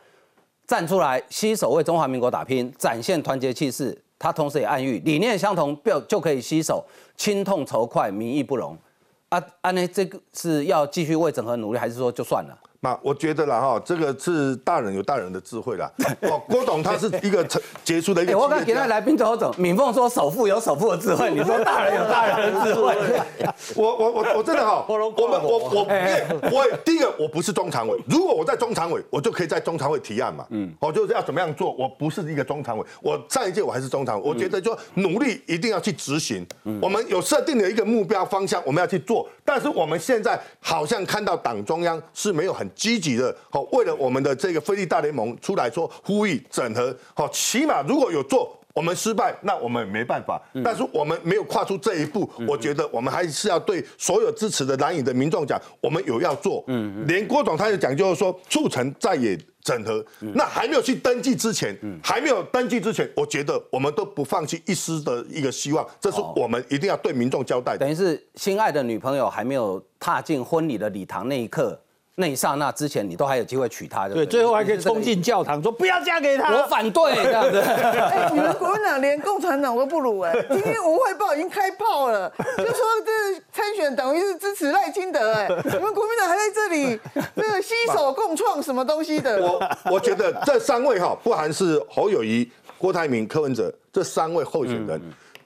[0.66, 4.00] 站出来携手为中华民国打拼，展现团结气势。
[4.18, 6.86] 他同时也暗喻理念相同，就就可以携手，
[7.18, 8.78] 亲痛仇快，民意不容。
[9.30, 12.56] 啊，安呢，这个是要继续为整合努力，还是说就算了？
[12.84, 15.90] 那我觉得啦哈，这个是大人有大人的智慧啦。
[16.22, 18.36] 哦，郭董他是一个成杰出的一个。
[18.36, 22.96] 我刚给他来宾走走，敏凤说首富有首富的智慧，你说 大人有大人的智慧。
[23.76, 25.88] 我我我我真的哈， 我们我我
[26.52, 30.44] 我第一个我不是中常委，如果我在中常委，我就可以在中常委提案嘛。
[30.50, 36.44] 嗯，我就是要怎么样做，我不是一个中常委，我上一届我还是中常委，我觉得就努力一定要去执行。
[36.82, 42.68] 我们有设定的一个目标方向，我们要去做，但是我们现在好像看到党中央是没有很。
[42.76, 50.42] 积极的，好，为了我们的这个菲利大联盟出来说呼吁整合，好，起码如果有做，我们失败，那我们没办法。
[50.64, 56.64] 但是我们没有跨出这一步，我觉得我们还是要对所有支持的蓝营的民众讲，我们有要做。
[56.68, 60.04] 嗯，连郭总他也讲，就是说促成在野整合。
[60.20, 67.76] 那还没有去登记之前，还没有登记之前，我觉得我们都不放弃一丝的一个希望，这是我们一定要对民众交代。
[67.78, 71.78] 等于是心爱的女朋友还没有踏进婚礼的礼堂那一刻。
[72.16, 77.58] 那一刹那之前，你都还有机会娶她，对，最后还可以冲进教堂说不要嫁给他，我反对 这样子。
[77.60, 87.00] 哎，你们国民党连共产党都不如哎，今天《文汇报》已经开炮了，就说这参选等于是支持赖清德哎，你们国民党还在这里
[87.36, 89.42] 这个携手共创什么东西的？
[89.42, 95.02] 我我觉得这三位哈，不含是侯友谊、郭台铭、柯文哲这三位候选人，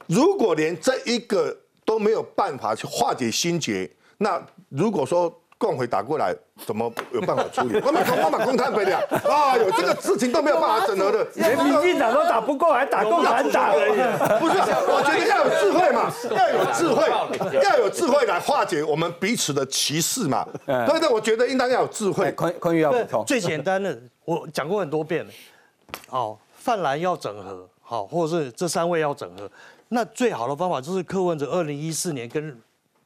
[0.08, 5.32] 如果连这一个都没有办法去化解心结，那如果说。
[5.66, 7.82] 共回打过来，怎么有办法处理？
[7.84, 13.98] 我们公我们公摊赔了，哎呦，这个事情都没有办法整合的，连民进党都打不过，还打共产党而已。
[14.40, 20.48] 不是，我觉得要有智慧嘛，要有智慧，要有智慧来化解我们彼此的歧视嘛。
[20.66, 22.32] 对对，我觉得应当要有智慧。
[22.34, 25.32] 坤坤玉要补充，最简单的，我讲过很多遍了。
[26.08, 29.50] 好，泛蓝要整合，好，或者是这三位要整合，
[29.90, 32.56] 那最好的方法就是柯文哲二零一四年跟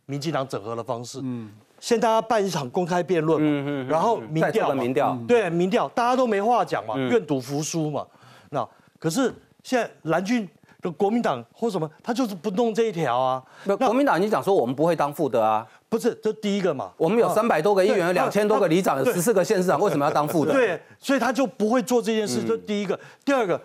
[0.05, 1.21] 民进党整合的方式。
[1.23, 1.51] 嗯。
[1.79, 8.05] 先大家办一场公开辩论嘛，然后民调，民调，对，民调，大家都没话讲嘛，愿赌服输嘛。
[8.49, 8.67] 那
[8.99, 10.47] 可是现在蓝军
[10.81, 13.43] 的国民党或什么，他就是不弄这一条啊。
[13.63, 15.65] 那国民党你讲说我们不会当副的啊？
[15.87, 16.91] 不是，这第一个嘛。
[16.97, 20.51] 我们有三百多个议员，有两千多个里长，有十四个县市长，为什么要当副的？
[20.53, 22.43] 对，所以他就不会做这件事。
[22.43, 23.59] 这第一个，第二个。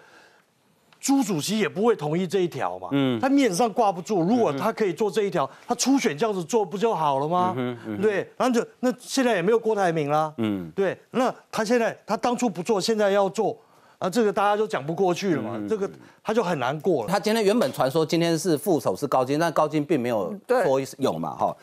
[1.04, 4.22] 朱主席也不会同意这一条嘛，嗯，他面子上挂不住。
[4.22, 7.52] 如果他可以做这一条，他初选这样子做不就好了吗？
[7.58, 13.54] 嗯嗯对，然后就那现在也没有郭台铭啦，嗯，对，那他现在他当初不做，现在要做，
[13.98, 15.90] 啊，这个大家就讲不过去了嘛，这个
[16.22, 17.10] 他就很难过了。
[17.10, 21.54] 他今天原本传说今天是副手是高金，但高金并没有说有嘛，哈。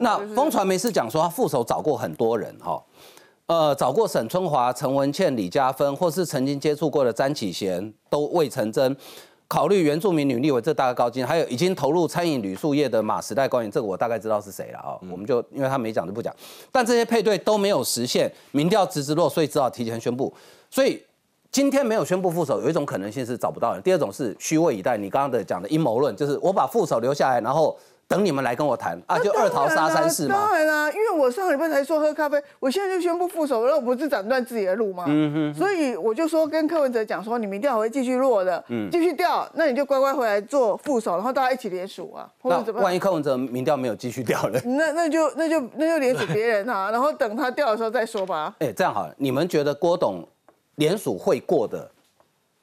[0.00, 2.82] 那风传媒是讲说他副手找过很多人，哈。
[3.46, 8.96] 呃，找过沈春华、陈文茜、李嘉芬，或是曾经接触过的詹启贤，都未成真。
[9.46, 14.98] 考虑原住民女立委，这大概高金，还有已经投入餐饮旅宿业的马时代官员，这个我大概知道是谁了啊。
[15.12, 16.34] 我们就因为他没讲就不讲。
[16.72, 20.34] 但这些配对都没有实现，民调直直落，所以只好提前宣布。
[20.68, 21.00] 所以
[21.52, 24.96] 今天没有宣布副手，有一种可能性是找不到人，第二种是虚位以待。
[24.96, 27.78] 你刚刚的讲的阴谋论，就是我把副手留下来，然后。
[28.08, 30.34] 等你们来跟我谈啊，就二桃杀三四吗？
[30.34, 35.04] 当然啦，因为我上个礼拜才说喝咖啡，我现在就宣布副手，那我不是斩断自己的路吗？
[35.08, 35.54] 嗯哼。
[35.58, 42.80] 所以我就说跟柯文哲讲说，你民调会继续落的，嗯继续掉，那你就乖乖回来做副手，然后大家一起联署啊，或者怎么？
[42.80, 48.54] 万一柯文哲民调没有继续掉呢， 那那就那就那就联署别人啊， 然后等他掉的时候再说吧。
[48.60, 50.24] 哎，这样好了，你们觉得郭董
[50.76, 51.90] 联署会过的？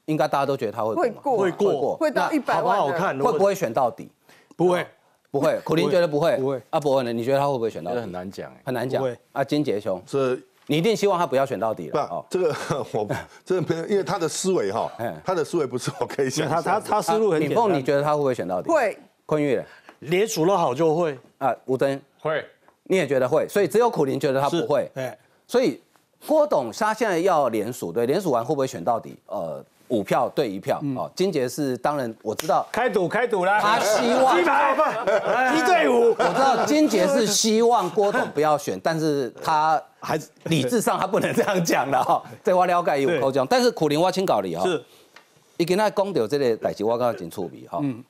[0.06, 4.10] 应该大家都觉得他会过，会过，会到一百万，好看，会不会选到底？
[4.56, 4.86] 不会。
[5.34, 6.62] 不会， 苦林觉得不会，不会。
[6.70, 7.12] 阿伯呢？
[7.12, 7.90] 你觉得他会不会选到？
[7.90, 9.02] 很难讲，很难讲。
[9.02, 9.18] 会。
[9.32, 12.06] 啊，金杰兄，是，你一定希望他不要选到底了。
[12.06, 12.54] 不，这个
[12.94, 13.08] 我
[13.44, 14.88] 这个因为他的思维哈，
[15.24, 16.48] 他的思维不是我可以想。
[16.48, 17.58] 他他他思路很简单。
[17.58, 18.70] 凤，你觉得他会不会选到底？
[18.70, 18.96] 会。
[19.26, 19.60] 坤玉，
[19.98, 21.18] 连数了好就会。
[21.38, 22.44] 啊，吴登会，
[22.84, 24.88] 你也觉得会，所以只有苦林觉得他不会。
[24.94, 25.12] 对。
[25.48, 25.82] 所以
[26.28, 29.18] 郭董他现在要连署，对，连署完会不会选到底？
[29.26, 29.64] 呃。
[29.88, 34.74] 五票对一票哦，金杰是当然我知道开赌开赌啦，他希望鸡排。
[35.54, 44.82] 鸡队伍，我知道金杰是希望郭董不要选， 但是他还是理智上他不能这样讲的哈，这话了解有口讲，但是苦林我请搞理哈，是，
[45.58, 48.02] 你跟他讲到这个代志，我刚刚紧触笔哈，嗯，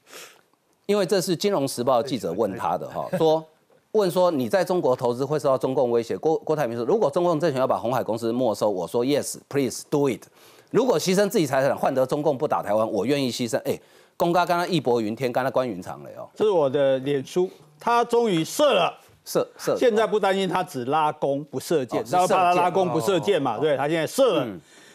[0.86, 3.44] 因为这是金融时报记者问他的哈，说
[3.92, 10.22] 问说你在中国投资会受到中共威胁，郭郭台铭说如果中共政权要把红海公司没收，我说 yes please do it。
[10.74, 13.56] 如果牺牲自己财产换得中共不打台湾，我愿意牺牲。
[13.58, 13.78] 哎，
[14.16, 16.28] 公刚刚刚义薄云天，刚刚关云长了哟。
[16.34, 18.92] 这是我的脸书，他终于射了，
[19.24, 19.76] 射射。
[19.78, 23.56] 现在不担心他只拉弓不射箭，然后怕他拉弓不射箭嘛？
[23.58, 24.48] 对他现在射了。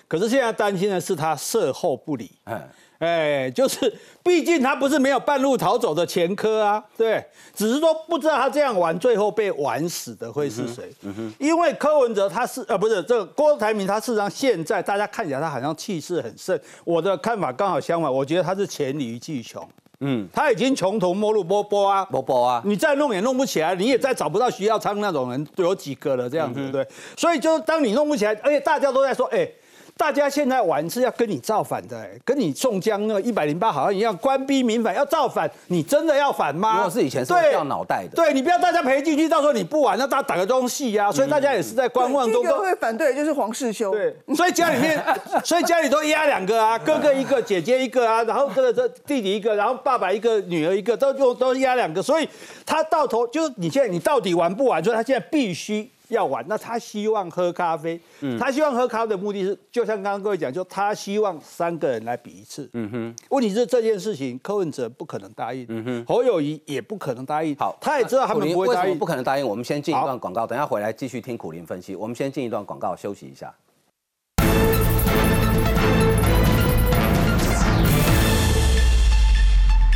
[0.05, 2.29] 可是现在担心的是他射后不理。
[2.43, 2.69] 哎。
[2.99, 10.91] 哎，就是，毕竟他不是没有半路逃走的前科啊，对，只是说不知道他这样玩，最后被玩死的会是谁？
[11.03, 19.65] 嗯哼，因为柯文哲他是呃不是这个郭台铭，他事实上现在大家看起来他好像气势很盛，我的看法刚好相反，我觉得他是黔驴技穷，
[20.01, 26.85] 嗯，他已经穷途末路波波啊，波波啊，你再弄也弄不起来，你也再找不到徐耀昌那种人有几个了这样子，对，
[27.15, 29.49] 所以就是当你弄不起来，而且大家都在说，哎。
[29.99, 36.75] 大家现在玩是要跟你造反的，跟你宋江那个一百零八好像一样，官逼民反要造反，你真的要反吗？
[36.75, 41.11] 如果是以前是掉脑袋的，对你不要大家赔进去，到时候你不玩，那大家打个东西呀。
[41.11, 42.41] 所以大家也是在观望中。
[42.41, 43.91] 第一个会反对就是黄世修。
[43.91, 45.03] 对，所以家里面，
[45.43, 52.29] 所以家里都压两个啊，哥哥一个，姐姐一个啊，然后这个这弟弟一个，然后爸爸一个，女儿一个，都都都压两个，所以
[52.65, 54.81] 他到头就是你现在你到底玩不玩？
[54.81, 55.91] 所以他现在必须。
[56.09, 57.99] 要玩，那他希望喝咖啡。
[58.21, 62.69] 嗯，他希望喝咖啡的目的是，就像刚刚各位讲，就他希望三个人来比一次。
[62.73, 65.65] 嗯哼，问题是这件事情，柯文哲不可能答应。
[65.69, 67.55] 嗯哼，侯友谊也不可能答应。
[67.55, 69.47] 好，他也知道他们不会答应，不可能答应。
[69.47, 71.95] 我们先进一段广告，等下回来继续听苦林分析。
[71.95, 73.53] 我们先进一段广告，休息一下。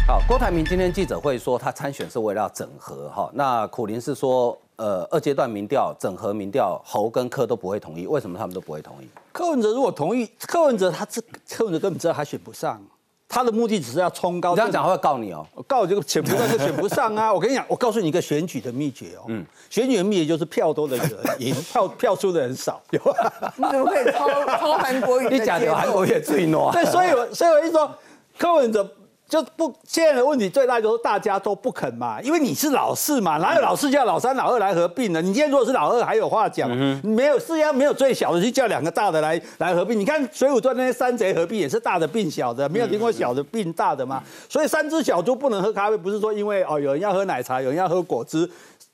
[0.05, 3.31] 好，郭台铭今天记者会说，他参选是为了要整合哈。
[3.33, 4.55] 那苦林是说。
[4.75, 9.07] 呃，二阶段民调整合民调，侯跟柯都不会同意，为什么他们都不会同意？
[9.31, 12.81] 柯文哲如果同意，柯文哲他这柯文哲根本知道他选不上，
[13.29, 14.55] 他的目的只是要冲高。
[14.55, 17.31] 这样讲会告你哦，告这个选不上就选不上啊！
[17.33, 21.09] 我跟你讲，我告诉你一个选举的秘诀哦，嗯，选举的秘诀就是票多的人
[21.39, 22.81] 赢，票票数的人少。
[22.89, 25.27] 你怎么可以抄抄韩国语？
[25.29, 26.71] 你讲的韩国语最多。
[26.71, 27.89] 对，所以我所以我一说
[28.37, 28.89] 柯文哲。
[29.33, 35.19] 就不现在的问题最大就是大家都不肯嘛，因为你是老四嘛，哪有老四叫老三、老二来合并呢？
[35.23, 36.69] 你今天如果是老二，还有话讲，
[37.01, 39.99] 没有世界上没有最小的去叫两个大的来来合并。
[39.99, 44.21] 你看《水浒传》那些山贼合并也是大的并小的，没有听过小的并大的吗？
[44.47, 48.47] 所以三只小猪不能喝咖啡，不是说因为哦有人要喝奶茶，有人要喝果汁，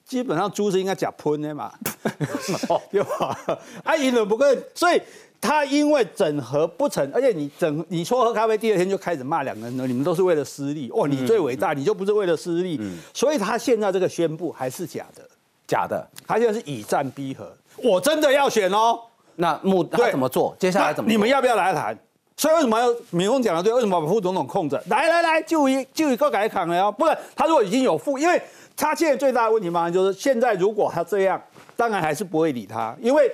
[0.06, 1.69] 基本上猪是应该假喷的嘛，
[2.89, 3.38] 对吧？
[3.84, 5.02] 啊，赢了不过，所以。
[5.41, 12.78] 他因为整合不成，而且你整你说喝咖啡，第二天就开始骂两个人了，你们都是为了私利哦，你最伟大，你就不是为了私利，
[13.13, 15.23] 所以他现在这个宣布还是假的，
[15.65, 18.99] 假的，他现在是以战逼和，我真的要选哦，
[19.38, 20.54] 那目他怎么做？
[20.60, 21.10] 接下来怎么？
[21.10, 21.97] 你们要不要来谈？
[22.36, 23.73] 所以为什么要民峰讲的对？
[23.73, 24.82] 为什么把副总统控着？
[24.89, 28.41] 来来来，就一就一个改扛了哦，不然他如果已经有副，因为
[28.75, 31.41] 他现在最大的问题嘛，就是现在如果他这样，
[31.78, 33.32] 当然还是不会理他，因为。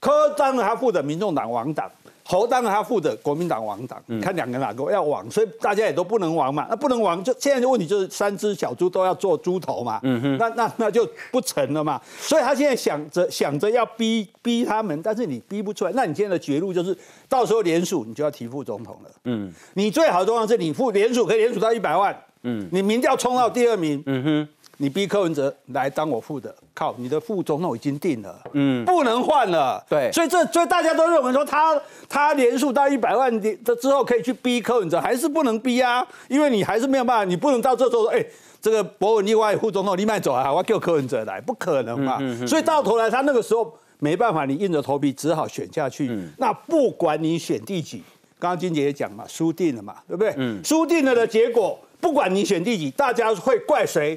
[0.00, 1.90] 柯当然他负责民众党王党，
[2.24, 6.66] 侯当然他负责国民党王党，看两个哪个要王，所以大家也都不能王嘛。
[6.70, 9.98] 那不能王，就现在的问题就是三只小猪都要做猪头嘛。
[10.02, 12.00] 嗯哼，那那那就不成了嘛。
[12.20, 15.92] 所以他现在想着想着要逼逼他们，但是你逼不出来。
[15.94, 16.96] 那你现在的绝路就是
[17.28, 19.10] 到时候联署你就要提副总统了。
[19.24, 22.16] 嗯，你最好的状况是你副联署可以联署到一百万。
[22.42, 24.00] 嗯，你民调冲到第二名。
[24.06, 24.48] 嗯哼。
[24.80, 38.24] 你逼柯文哲来当我副的，靠，你的副总统已经定了，嗯，不能换了，对，所以这所以大家都认为说他他连数到一百万的之后可以去逼柯文哲，还是不能逼啊，因为你还是没有办法，你不能到这时候说，哎，
[38.60, 46.08] 这个博文另外副总统你迈走啊，我要叫柯文哲来，不可能嘛，所以到头来他那个时候没办法，你硬着头皮只好选下去。
[46.36, 48.04] 那不管你选第几，
[48.38, 50.32] 刚刚金姐也讲嘛，输定了嘛，对不对？
[50.36, 54.16] 嗯，输定了的结果，不管你选第几，大家会怪谁？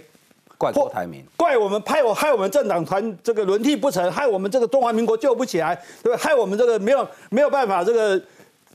[0.62, 6.18] 怪郭台铭，怪我们派我害我们政党团这个轮替不成，害我们这个中华民国救不起来，对不对？
[6.18, 8.22] 害我们这个没有没有办法这个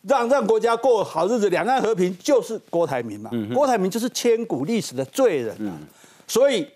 [0.03, 3.31] 让让国家过好日子，两岸和平就是郭台铭嘛。
[3.55, 5.79] 郭台铭就是千古历史的罪人啊。
[6.27, 6.69] 所以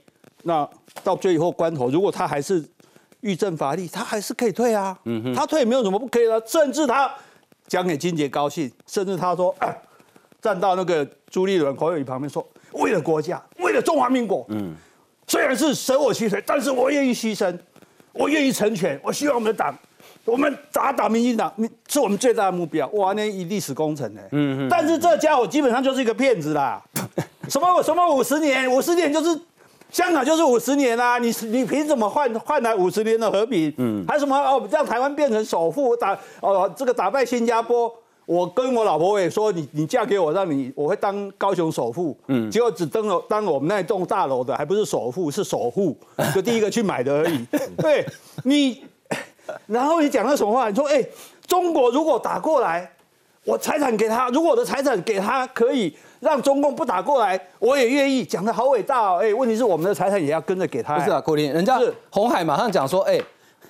[0.45, 0.69] 那
[1.03, 2.65] 到最后关头，如果他还是
[3.23, 4.97] 欲政乏力，他还是可以退啊。
[5.35, 7.13] 他退没有什么不可以的，甚至他
[7.67, 9.53] 讲给金杰高兴，甚至他说
[10.41, 14.73] 站到那个朱立伦、侯友谊旁边说，为了国家，为了中华民国，嗯。
[15.31, 17.57] 虽然是舍我其谁，但是我愿意牺牲，
[18.13, 18.99] 我愿意成全。
[19.01, 19.73] 我希望我们的党，
[20.25, 21.55] 我们打倒民进党，
[21.87, 22.85] 是我们最大的目标。
[22.89, 24.21] 哇，那一历史工程呢？
[24.33, 24.69] 嗯嗯。
[24.69, 26.83] 但是这家伙基本上就是一个骗子啦！
[27.49, 29.41] 什么什么五十年，五十年就是
[29.93, 31.17] 香港就是五十年啊！
[31.19, 33.73] 你你凭什么换换来五十年的和平？
[33.79, 34.05] 嗯。
[34.09, 37.89] 还什么哦，让台湾变成首富，打哦这个打败新加坡。
[38.31, 42.17] 我跟我老婆也说，你你嫁给我，让你我会当高雄首富。
[42.29, 45.97] 嗯，结果只登了当我们那栋大楼的，还不是首富，是首富，
[46.33, 47.45] 就第一个去买的而已。
[47.77, 48.07] 对，
[48.45, 48.85] 你，
[49.67, 50.69] 然后你讲了什么话？
[50.69, 51.05] 你说，哎，
[51.49, 52.89] 中国如果打过来，
[53.45, 58.25] 我财产给他，如果我的财产给他，可以让中共不打过来，我也愿意。
[58.25, 60.97] 讲的好伟大哦，哎，问题是我们的财产也要跟着给他。
[60.97, 63.21] 不是啊，郭林，人家是红海马上讲说，哎。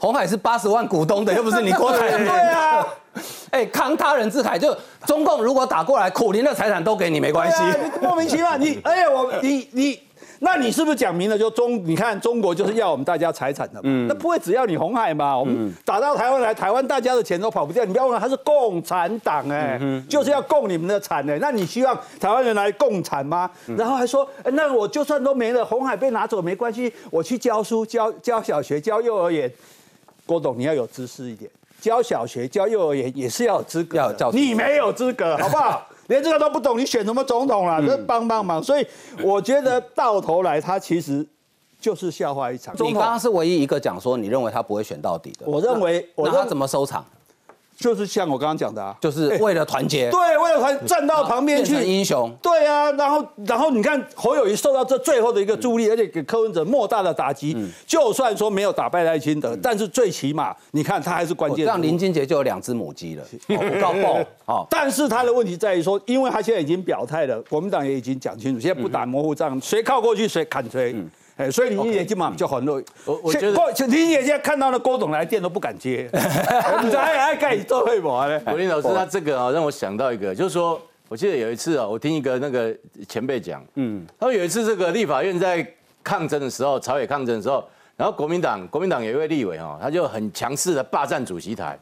[0.01, 2.27] 红海是八十万股东的，又不是你郭台铭。
[2.27, 2.87] 对啊，
[3.51, 4.77] 哎，慷他人之慨，就
[5.07, 7.63] 中共如果打过来，苦林的财产都给你没关系。
[8.01, 10.01] 莫名其妙，你 哎呀，我你你。
[10.43, 11.85] 那你是不是讲明了就中？
[11.87, 15.37] 你看中国就是要我们大家财产的嘛，那不会只要你红海嘛？
[15.37, 17.85] 我们打到台湾来，台湾大家的钱都跑不掉。
[17.85, 19.79] 你不要忘了，他是共产党哎，
[20.09, 21.37] 就是要供你们的产哎。
[21.43, 23.51] 那你希望台湾人来共产吗？
[23.77, 29.53] 然后还说，那我就算都没了，红海被拿走没关系，我去教书，教教小学，教幼儿园。
[30.31, 31.51] 郭董，你要有知识一点，
[31.81, 35.85] 教小学、教幼儿园也是要有资格，要教你没有资格， 好不好？
[36.07, 37.83] 连这个都不懂，你选什么总统啦？
[37.85, 38.63] 这帮帮忙！
[38.63, 38.87] 所以
[39.25, 41.27] 我觉得到头来，他其实
[41.81, 42.73] 就是笑话一场。
[42.79, 45.47] 你刚刚是唯一一个讲说，你认为他不会选到底的。
[45.47, 47.05] 我认为，那他怎么收场？
[47.81, 57.57] 就是像我刚刚讲的啊，就是为了团结，对，为了团站到旁边去，英雄，对啊，然后然后你看侯友谊受到这最后的一个助力，而且给柯文哲莫大的打击，
[57.87, 61.65] 就算说没有打败赖清德，但是最起码你看他还是关键。
[61.65, 63.25] 让林金杰就有两只母鸡了，
[63.81, 64.67] 高爆哦。
[64.69, 70.95] 但是他的问题在于说，因为他现在已经表态了，国民党也已经讲清楚，现在不打模糊仗，谁靠过去谁砍谁。
[71.41, 72.83] 哎，所以林姐基本上就很弱。
[73.07, 78.39] 我我觉得林姐现在看到了郭董来电都不敢接，你还还盖做会博呢？
[78.41, 80.79] 国林老师他这个啊，让我想到一个，就是说，
[81.09, 82.77] 我记得有一次啊，我听一个那个
[83.09, 85.67] 前辈讲，嗯，他说有一次这个立法院在
[86.05, 87.65] 抗争的时候，朝野抗争的时候，
[87.97, 91.79] 然后国民党国民党有一位立委哈，他就很强势的霸占主席台，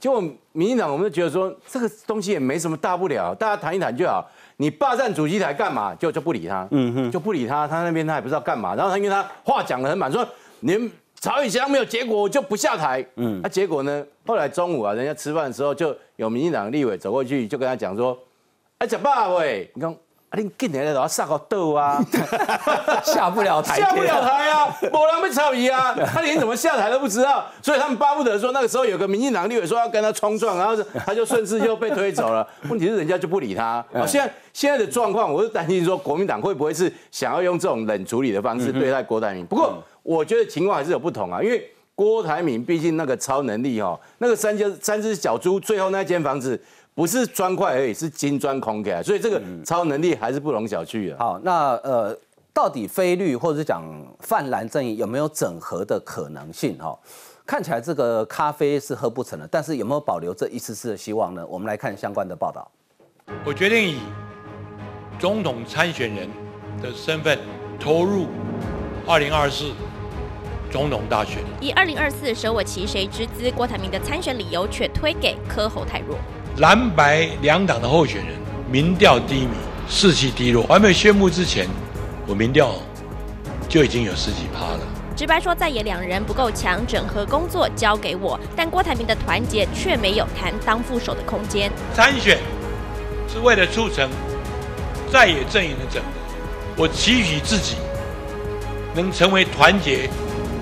[0.00, 4.28] 结果民进党我们就觉得说这个东西也没什么大不了，大家谈一谈就好。
[4.56, 5.94] 你霸占主席台干嘛？
[5.94, 7.68] 就就不理他，嗯哼，就不理他。
[7.68, 8.74] 他那边他也不知道干嘛。
[8.74, 10.26] 然后他因为他话讲的很满，说
[10.60, 10.90] 你们
[11.20, 13.04] 曹宇翔没有结果，我就不下台。
[13.16, 14.04] 嗯，那结果呢？
[14.26, 18.18] 后来中午啊，人家吃饭的时候，就有民进党立委走过去，就跟他讲说
[18.78, 19.94] ：“哎，蒋爸喂，你看。”
[21.74, 22.04] 啊，
[23.02, 32.46] 下不了台，下不了台啊，某人被炒移啊，他连怎么下台都不知道，所以他们巴不得说那个时候有个民进党立委说要跟他冲撞，然后他就顺势就被推走了。
[32.68, 33.82] 问题是人家就不理他。
[34.06, 39.46] 现在现在的状况，我是担心说国民党会不会是想要用这种冷处理的方式对待郭台铭？
[39.46, 46.60] 不过我觉得情况还是有不同啊，因为郭台铭毕竟那个超能力哦，那个三只三只小猪最后那间房子。
[46.96, 51.18] 不是砖块而已，是金砖空给，所以这个超能力还是不容小觑的。
[51.18, 52.18] 好，那呃，
[52.54, 53.84] 到底菲律或者是讲
[54.20, 56.78] 泛蓝阵营有没有整合的可能性？
[56.78, 56.98] 哈，
[57.44, 61.46] 看起来这个咖啡是喝不成了，但是有没有保留这一丝丝的希望呢？
[61.46, 62.66] 我们来看相关的报道。
[63.44, 63.98] 我决定以
[65.18, 66.26] 总统参选人
[66.82, 67.38] 的身份
[67.78, 68.26] 投入
[69.06, 69.70] 二零二四
[70.70, 71.42] 总统大选。
[71.60, 76.16] 以二零二四舍我其谁之资，郭台铭的参选理由却推给柯侯太弱。
[76.58, 78.34] 蓝白两党的候选人
[78.70, 79.48] 民调低迷，
[79.90, 80.66] 士气低落。
[80.66, 81.68] 还没有宣布之前，
[82.26, 82.72] 我民调
[83.68, 84.80] 就已经有十几趴了。
[85.14, 88.40] 直白说，在野两人不够强，整合工作交给我。
[88.56, 91.70] 但郭台铭的团结却没有谈当副手的空间。
[91.94, 92.38] 参选
[93.28, 94.08] 是为了促成
[95.12, 96.08] 在野阵营的整合，
[96.74, 97.76] 我期许自己
[98.94, 100.08] 能成为团结。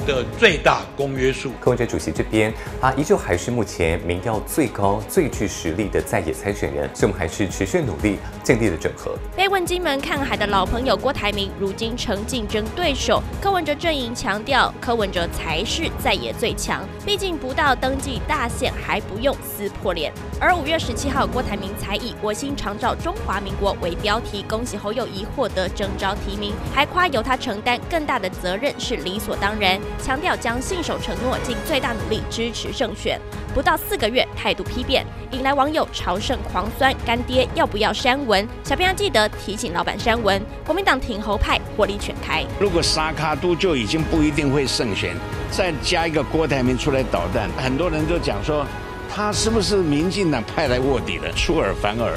[0.07, 1.53] 的最大公约数。
[1.61, 9.17] 柯文哲主席这边，他依旧还是目前民调最高、最具实力的在野参选人，所以我们还是持续努力，尽力的整合。
[9.37, 13.23] 被问金门看海的老朋友郭台铭，如今成竞争对手。
[13.41, 20.13] 柯文哲阵营强调，柯文哲才是在野最强，毕竟不到登记大限还不用撕破脸。
[20.41, 29.81] 而五月十七号，郭台铭才以“我心常照中华民国”为标题，恭喜侯友谊获得征召提名，还夸由他承担更大的责任是理所当然。
[30.03, 33.21] 强调将信守承诺，尽最大努力支持胜选。
[33.55, 36.95] 不到四个月，态度批变，引来网友朝圣狂酸。
[37.07, 38.47] 干爹要不要删文？
[38.65, 40.43] 小编要记得提醒老板删文。
[40.65, 42.45] 国民党挺侯派火力全开。
[42.59, 45.17] 如果沙卡都就已经不一定会胜选，
[45.51, 48.67] 再加一个郭台铭出来捣蛋，很多人都讲说
[49.09, 51.33] 他是不是民进党派来卧底的？
[51.33, 52.15] 出尔反尔，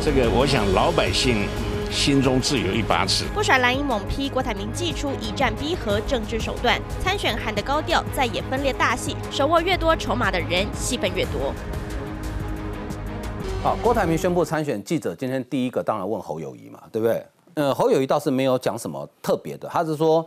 [0.00, 1.48] 这个我想老百姓。
[1.90, 3.24] 心中自有一把尺。
[3.34, 11.52] 不少蓝营猛批郭台铭祭出一战逼和政治手段，参选喊得高调，再也分裂大戏，手握越多筹码的人戏份越多。
[13.62, 17.26] 好，郭台铭宣布参选，记者今天第一个当然问侯友谊嘛，对不对？
[17.54, 20.24] 呃，侯友谊倒是没有讲什么特别的，他是说，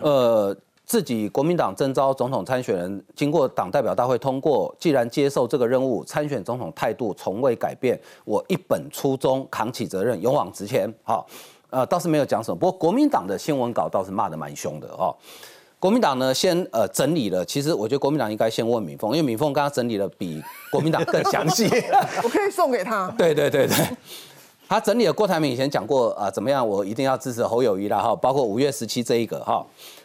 [0.00, 0.56] 呃。
[0.86, 10.92] 自己国民党征召总统参选人，经过党代表大会通过，既然接受这个任务，参选总统态度从未改变，我一本初衷，扛起责任，勇往直前。
[11.02, 11.26] 好，
[11.70, 12.56] 呃，倒是没有讲什么。
[12.56, 15.14] 不过国民党的新闻稿倒是骂得蛮凶的哦。
[15.80, 21.64] 国民党呢，先呃整理了，其实我觉得国民党应该先问敏凤，因为敏凤刚刚整理了比国民党更详细。
[22.22, 23.10] 我可以送给他。
[23.16, 23.76] 对对对对。
[24.66, 26.66] 他整理了郭台铭以前讲过啊，怎么样？
[26.66, 29.64] 我一定要支持侯友谊啦哈，包括五月十七这一个哈。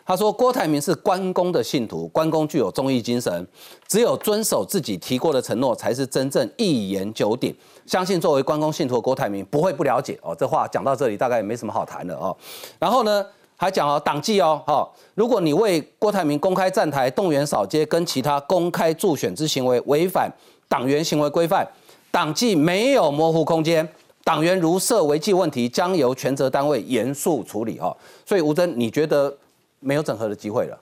[0.10, 3.48] 他说郭台铭是关公的信徒，关公具有忠义精神，
[3.88, 7.56] 只有遵守自己提过的承诺，才是真正一言九鼎。
[7.86, 10.36] 相信作为关公信徒的郭台铭不会不了解哦。
[10.36, 12.36] 这话讲到这里，大概也没什么好谈的哦。
[12.80, 13.24] 然后呢，
[13.56, 20.28] 还讲哦，党纪哦，哈，如果你为郭台铭公开站台、动员扫街跟其他公开助选之行为违反
[20.68, 21.64] 党员行为规范，
[22.10, 23.88] 党纪没有模糊空间。
[24.24, 27.96] 党员如涉违纪问题，将由全责单位严肃处理哦。
[28.26, 29.32] 所以吴征，你觉得
[29.80, 30.80] 没有整合的机会了？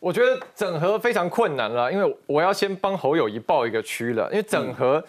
[0.00, 4.28] 我觉得整合非常困难了，因为我要先帮侯友谊报一个区了。
[4.30, 5.02] 因为整合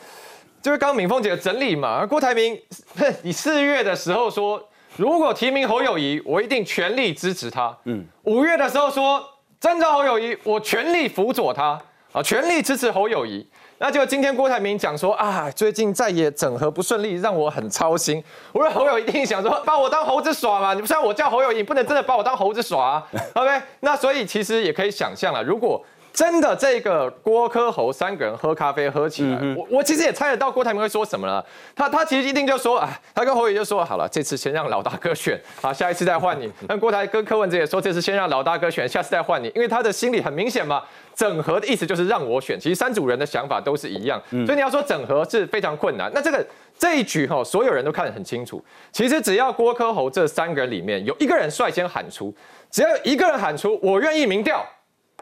[0.62, 2.06] 就是刚刚敏凤姐的整理嘛。
[2.06, 2.58] 郭台铭，
[3.22, 4.62] 你四月的时候说，
[4.96, 7.78] 如果提名侯友谊，我一定全力支持他。
[7.84, 8.06] 嗯。
[8.24, 9.22] 五月的时候说，
[9.60, 11.78] 征召侯友谊，我全力辅佐他
[12.14, 13.46] 啊，全力支持侯友谊。
[13.78, 18.24] 那就今天郭台铭讲说啊，最近再也整合不顺利，让我很操心。
[18.54, 23.08] 我说侯友一定想说把我当猴子耍嘛，你不然我叫侯友，你不能真的把我当猴子耍啊。
[23.36, 25.84] OK，那所以其实也可以想象了，如果。
[26.14, 31.46] 真的，这个郭科侯三个人喝咖啡喝起来，我我其实也猜得到郭台铭会说什么了。
[31.76, 36.50] 他他其实一定就说啊，他跟侯友就说好了，这次先让老大哥选，好，下一次再换你。
[36.70, 40.82] 那郭台跟柯文哲也说，这次先让老大哥选，下次再换你，因为他的心理很明显嘛，
[41.16, 42.60] 整合的意思就是让我选。
[42.60, 46.12] 其实三组人的想法都是一样，所以你要说整合是非常困难。
[46.14, 46.46] 那这个
[46.78, 48.64] 这一局哈，所有人都看得很清楚。
[48.92, 52.34] 其实只要郭科侯这三个人里面有一个人率先喊出，
[52.70, 54.66] 只要有一个人喊出我愿意民调。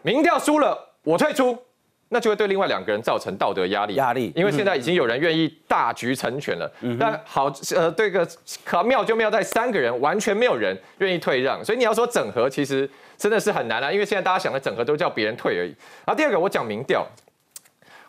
[0.01, 1.57] 民调输了，我退出，
[2.10, 3.95] 那就会对另外两个人造成道德压力。
[3.95, 6.72] 压力，因为现在已经有人愿意大局成全了。
[6.99, 8.28] 但好，呃，这个
[8.64, 12.88] 可妙就妙在三个人完全没有人愿意退让，所以你要说整合，其实
[13.18, 13.91] 真的是很难啊。
[13.91, 15.76] 因为现在大家想的整合都叫别人退而已。
[16.06, 17.04] 然后第二个，我讲民调，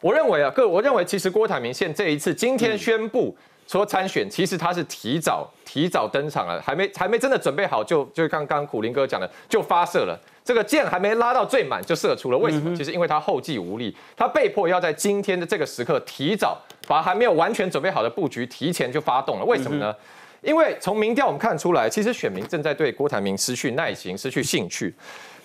[0.03, 3.35] 我认为啊，各我认为其实郭台铭现这一次今天宣布
[3.67, 10.21] 说参选，其实他是提早提早登场了，还没还没真的准备好，就就刚刚苦林哥讲的，就发射了。
[10.45, 12.77] 这个箭还没拉到最满就射出了，为什么？
[12.77, 19.45] 其实因为他后继无力，他被迫要在今天的这个时刻提早把还没有完全准备好的布局提前就发动了。
[19.47, 19.95] 为什么呢？
[20.43, 24.95] 因为从民调我们看出来，其实选民正在对郭台铭失去耐心、失去兴趣。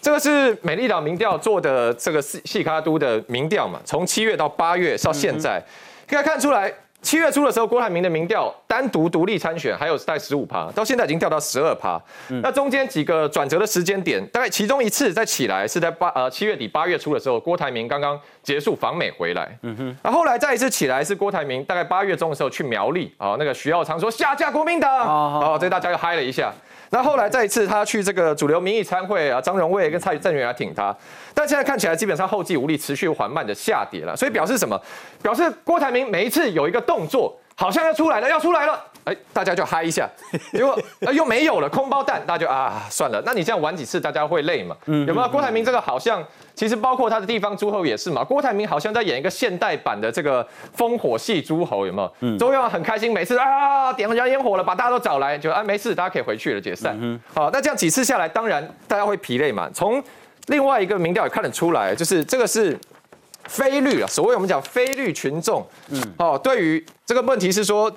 [0.01, 5.63] 这个是美丽岛民调做的这个细细卡都的民调嘛，从七月到八月到现在，
[6.05, 6.73] 可以看出来。
[7.01, 11.99] 七月初的时候，郭台铭的民调单独独立参选还有在十五趴，到现在已经掉到十二趴。
[12.43, 19.57] 那中间几个转折的时间点，大概其中一次再起来是在八呃七月底八月初的时候，郭台铭刚刚结束访美回来。
[19.61, 19.97] 嗯哼。
[20.03, 26.51] 那后来再一次起来是郭台铭大概八月中的时候去苗栗啊，那个徐耀昌说下架国民党，哦，这大家又嗨了一下。
[26.91, 30.95] 那后来再一次他去这个主流民意参会啊，张荣卫跟蔡正元来挺他，
[31.33, 34.15] 但现在看起来基本上后继无力，持续缓慢的下跌了。
[34.17, 34.79] 所以表示什么？
[35.21, 38.83] 表示郭台铭每一次有一个动作，好像要出来了，要出来了。
[39.09, 40.07] 哎，大家就嗨一下，
[40.53, 40.79] 结果
[41.11, 43.19] 又没有了，空包弹，大家就啊算了。
[43.25, 44.77] 那你这样玩几次，大家会累嘛？
[44.85, 45.27] 有没有？
[45.29, 48.23] 郭台铭这个好像，其实包括他的地方诸侯也是嘛。
[48.23, 50.47] 郭台铭好像在演一个现代版的这个
[50.77, 52.37] 烽火戏诸侯，有没有？
[52.37, 57.19] 周耀很开心，每次啊点燃烟火了，把大家都找来，就啊没事，大家可以回去了，解散。
[57.33, 59.67] 好，那这样几次下来，当然大家会疲累嘛。
[59.73, 60.03] 从
[60.47, 62.77] 另外一个民调也看得出来，就是这个是
[63.45, 67.91] 非绿啊，所谓我们讲非绿群众，嗯，哦，对于这个问题是说。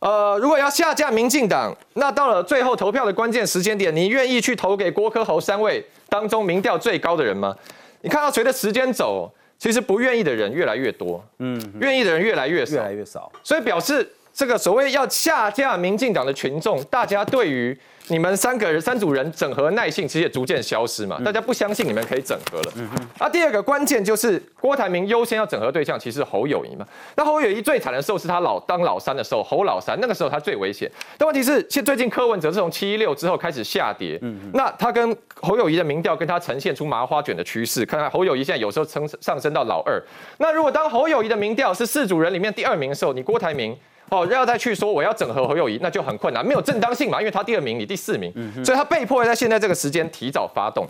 [0.00, 7.54] 呃，如果要下架民进党，那到了最后投票的关键时间点，你愿意去投给郭科侯三位当中民调最高的人吗？
[8.00, 17.78] 你看到随着时间走，其实不愿意的人越来越多，嗯，愿意的人越来越少，越来越少，所以表示这个所谓要下架民进党的群众，大家对于。
[18.08, 22.72] 你们三个人三组人整合耐性其实也逐渐消失嘛，大家不相信你们可以整合了。
[23.18, 26.84] 啊，第二个关键就是郭台铭优先要整合对象其实是侯友谊嘛。
[27.14, 30.90] 那侯友谊最惨的时候是他老当老三的时候，侯老三那个时候他最危险。
[31.16, 37.86] 但问题是，现最近柯文哲是从七一六之后开始下跌，嗯那他跟侯友谊的民调跟他呈现出麻花卷的趋势。
[37.86, 40.02] 看看侯友谊现在有时候升上升到老二。
[40.38, 43.76] 那如果当侯友谊的民调是四组人里面第二名的时候，你郭台铭。
[44.10, 48.32] 哦，要再去说我要整合侯友谊，那就很困难，没有正当性嘛，因为他第二名，你第四名，
[48.64, 50.86] 所以他被迫在现在这个时间提早发动，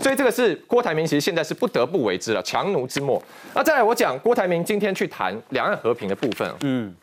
[0.00, 3.22] 所以这个是郭台铭其实现在是不得不为之了，强弩之末。
[3.54, 6.94] 那再来我讲郭台铭今天去谈两岸和平的部分，嗯，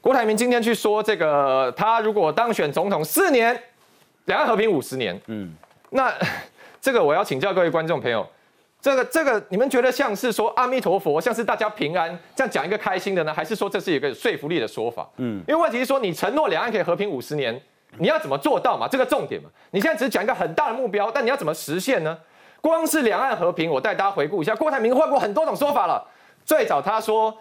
[0.00, 3.56] 郭台铭今天去说这个，他如果当选总统四年，
[4.24, 5.52] 两岸和平五十年，嗯，
[5.90, 6.12] 那
[6.80, 8.26] 这个我要请教各位观众朋友。
[8.86, 15.04] 这个这个，你们觉得像是说阿弥陀佛，像是大家平安这样讲一个开心的呢，还是说这是一个说服力的说法？
[15.16, 17.60] 嗯，因为问题是说你承诺两岸可以和平五十年，
[17.98, 18.86] 你要怎么做到嘛？
[18.86, 19.50] 这个重点嘛。
[19.72, 22.16] 你现在只是讲一个很大的目标，但你要怎么实现呢？
[22.60, 26.06] 光是两岸和平，我带大家回顾一下，郭台铭换过很多种说法了。
[26.44, 27.36] 最早他说，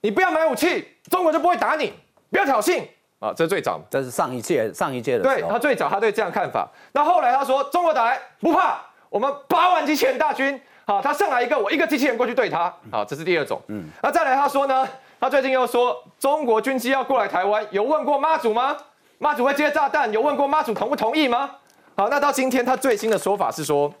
[0.00, 1.90] 你不要买武器，中国就不会打你；
[2.28, 2.82] 不要挑衅，
[3.20, 5.22] 啊，这是最早，这是上一届上一届的。
[5.22, 6.68] 对他最早他对这样看法。
[6.90, 13.60] 那后来他说中国打来不怕，我们八万机器人大军，好，他上来一个我一个机器人过去对他，好，这是第二种。
[13.68, 14.88] 嗯，那再来他说呢，
[15.20, 18.76] 他最近又说中国军机要过来台湾，有问过妈祖吗？
[19.18, 21.50] 妈祖会接炸弹，有问过妈祖同不同意吗？
[21.96, 23.92] 好，那到今天他最新的说法是说。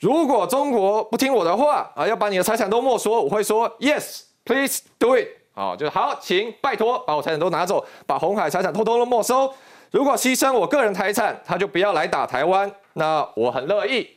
[0.00, 9.54] 如果中国不听我的话啊，要把你的财产都没收，我会说 yes please do it 好，就是好，请拜托把我财产都拿走，把红海财产通通都没收。
[9.92, 14.10] 如果牺牲我个人财产，他就不要来打台湾，那我很乐意。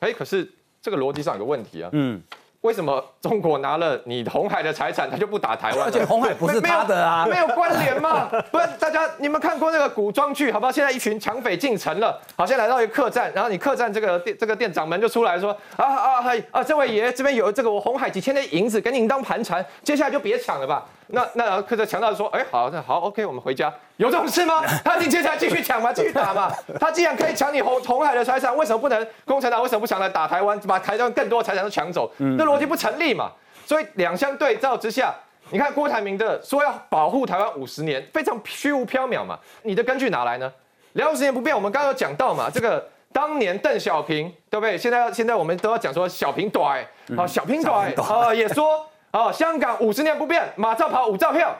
[0.00, 1.90] 哎，可是这个逻辑上有个问题啊。
[1.92, 2.22] 嗯。
[2.62, 5.84] 为什么中国拿了你红海的财产，他就不打台湾？
[5.84, 8.24] 而且红海不是他的啊，没有关联嘛？
[8.50, 10.72] 不是，大家你们看过那个古装剧，好不好？
[10.72, 20.84] 现在一群抢匪进城了，好，现在来到一个客栈，然后你客栈这个店这个店掌门就出来说啊啊嗨啊，这位爷这边有这个我红海几千的银子给您当盘缠，接下来就别抢了吧。
[21.08, 23.72] 那那客栈强盗说，哎好，那好 OK，我们回家。
[23.96, 24.62] 有这种事吗？
[24.84, 25.92] 他你接下来继续抢吗？
[25.92, 26.52] 继续打嘛？
[26.78, 32.10] 他既然可以抢你红红海的财产，为什么不能共产党为什么不想来打台湾，把台湾更多的财产都抢走？
[32.18, 33.30] 那逻辑不成立嘛？
[33.66, 35.14] 所以两相对照之下，
[35.50, 39.38] 你看郭台铭的说要保护台湾五十年，非常虚无缥缈嘛？
[39.62, 40.52] 你的根据哪来呢？
[40.92, 42.50] 两五十年不变，我们刚刚有讲到嘛？
[42.52, 44.76] 这个当年邓小平对不对？
[44.76, 46.84] 现在现在我们都要讲说小平短，
[47.16, 51.56] 好小平短啊，也说啊香港五十年不变，马照跑，五照票，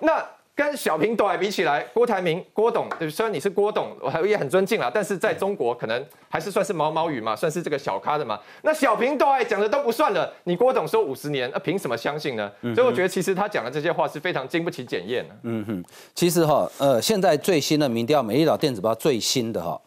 [0.00, 0.24] 那。
[0.52, 8.38] 跟小平董比起来，郭台铭、郭董，虽然你是郭董，我也很尊敬啦，但是在中国可能还是算是毛毛雨嘛，算是这个小咖的嘛。
[8.60, 12.52] 那小平董讲的都不算了，你郭董说五十年，那凭什么相信呢？
[12.74, 15.34] 所以我觉得其实他讲的这些话是非常经不起检验的。
[15.44, 15.84] 嗯哼，
[16.14, 19.80] 其实哈，呃，现在最新的民调，美丽岛电子报最新的哈，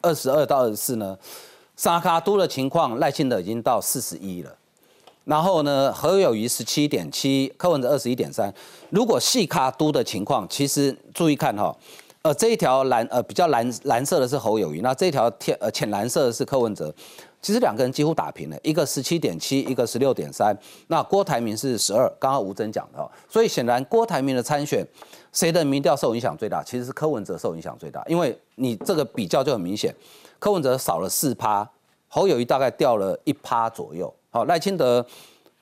[0.00, 1.18] 二十二到二十四呢，
[1.74, 4.56] 沙卡都的情况，赖清德已经到四十一了。
[5.24, 8.52] 然后呢，何友谊十七点七，柯文哲二十一点三。
[8.90, 11.74] 如果细卡都的情况，其实注意看哈，
[12.22, 16.94] 呃，这一条蓝呃比较蓝蓝色的是侯友谊，那这条天呃浅蓝色的是柯文哲，
[17.40, 20.54] 其实两个人几乎打平了，一个十七点七，一个十六点三。
[20.88, 24.86] 那郭台铭是十二，刚刚吴征讲的，哦所以显然郭台铭的参选，
[25.32, 26.62] 谁的民调受影响最大？
[26.62, 29.94] 其实是柯文哲受影响最大，因为你这个比较就很明显，
[30.38, 31.66] 柯文哲少了四趴，
[32.08, 34.12] 侯友谊大概掉了一趴左右。
[34.34, 35.06] 好，赖清德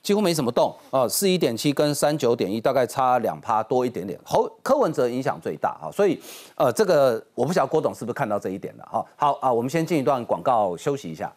[0.01, 4.19] 几乎没什么动啊，四一点七跟三九点一大概差两趴多一点点。
[4.25, 6.19] 侯柯文哲影响最大啊，所以
[6.55, 9.05] 呃，这个我不晓得郭董是不是看到这一点了哈。
[9.15, 11.31] 好啊，我们先进一段广告休息一下。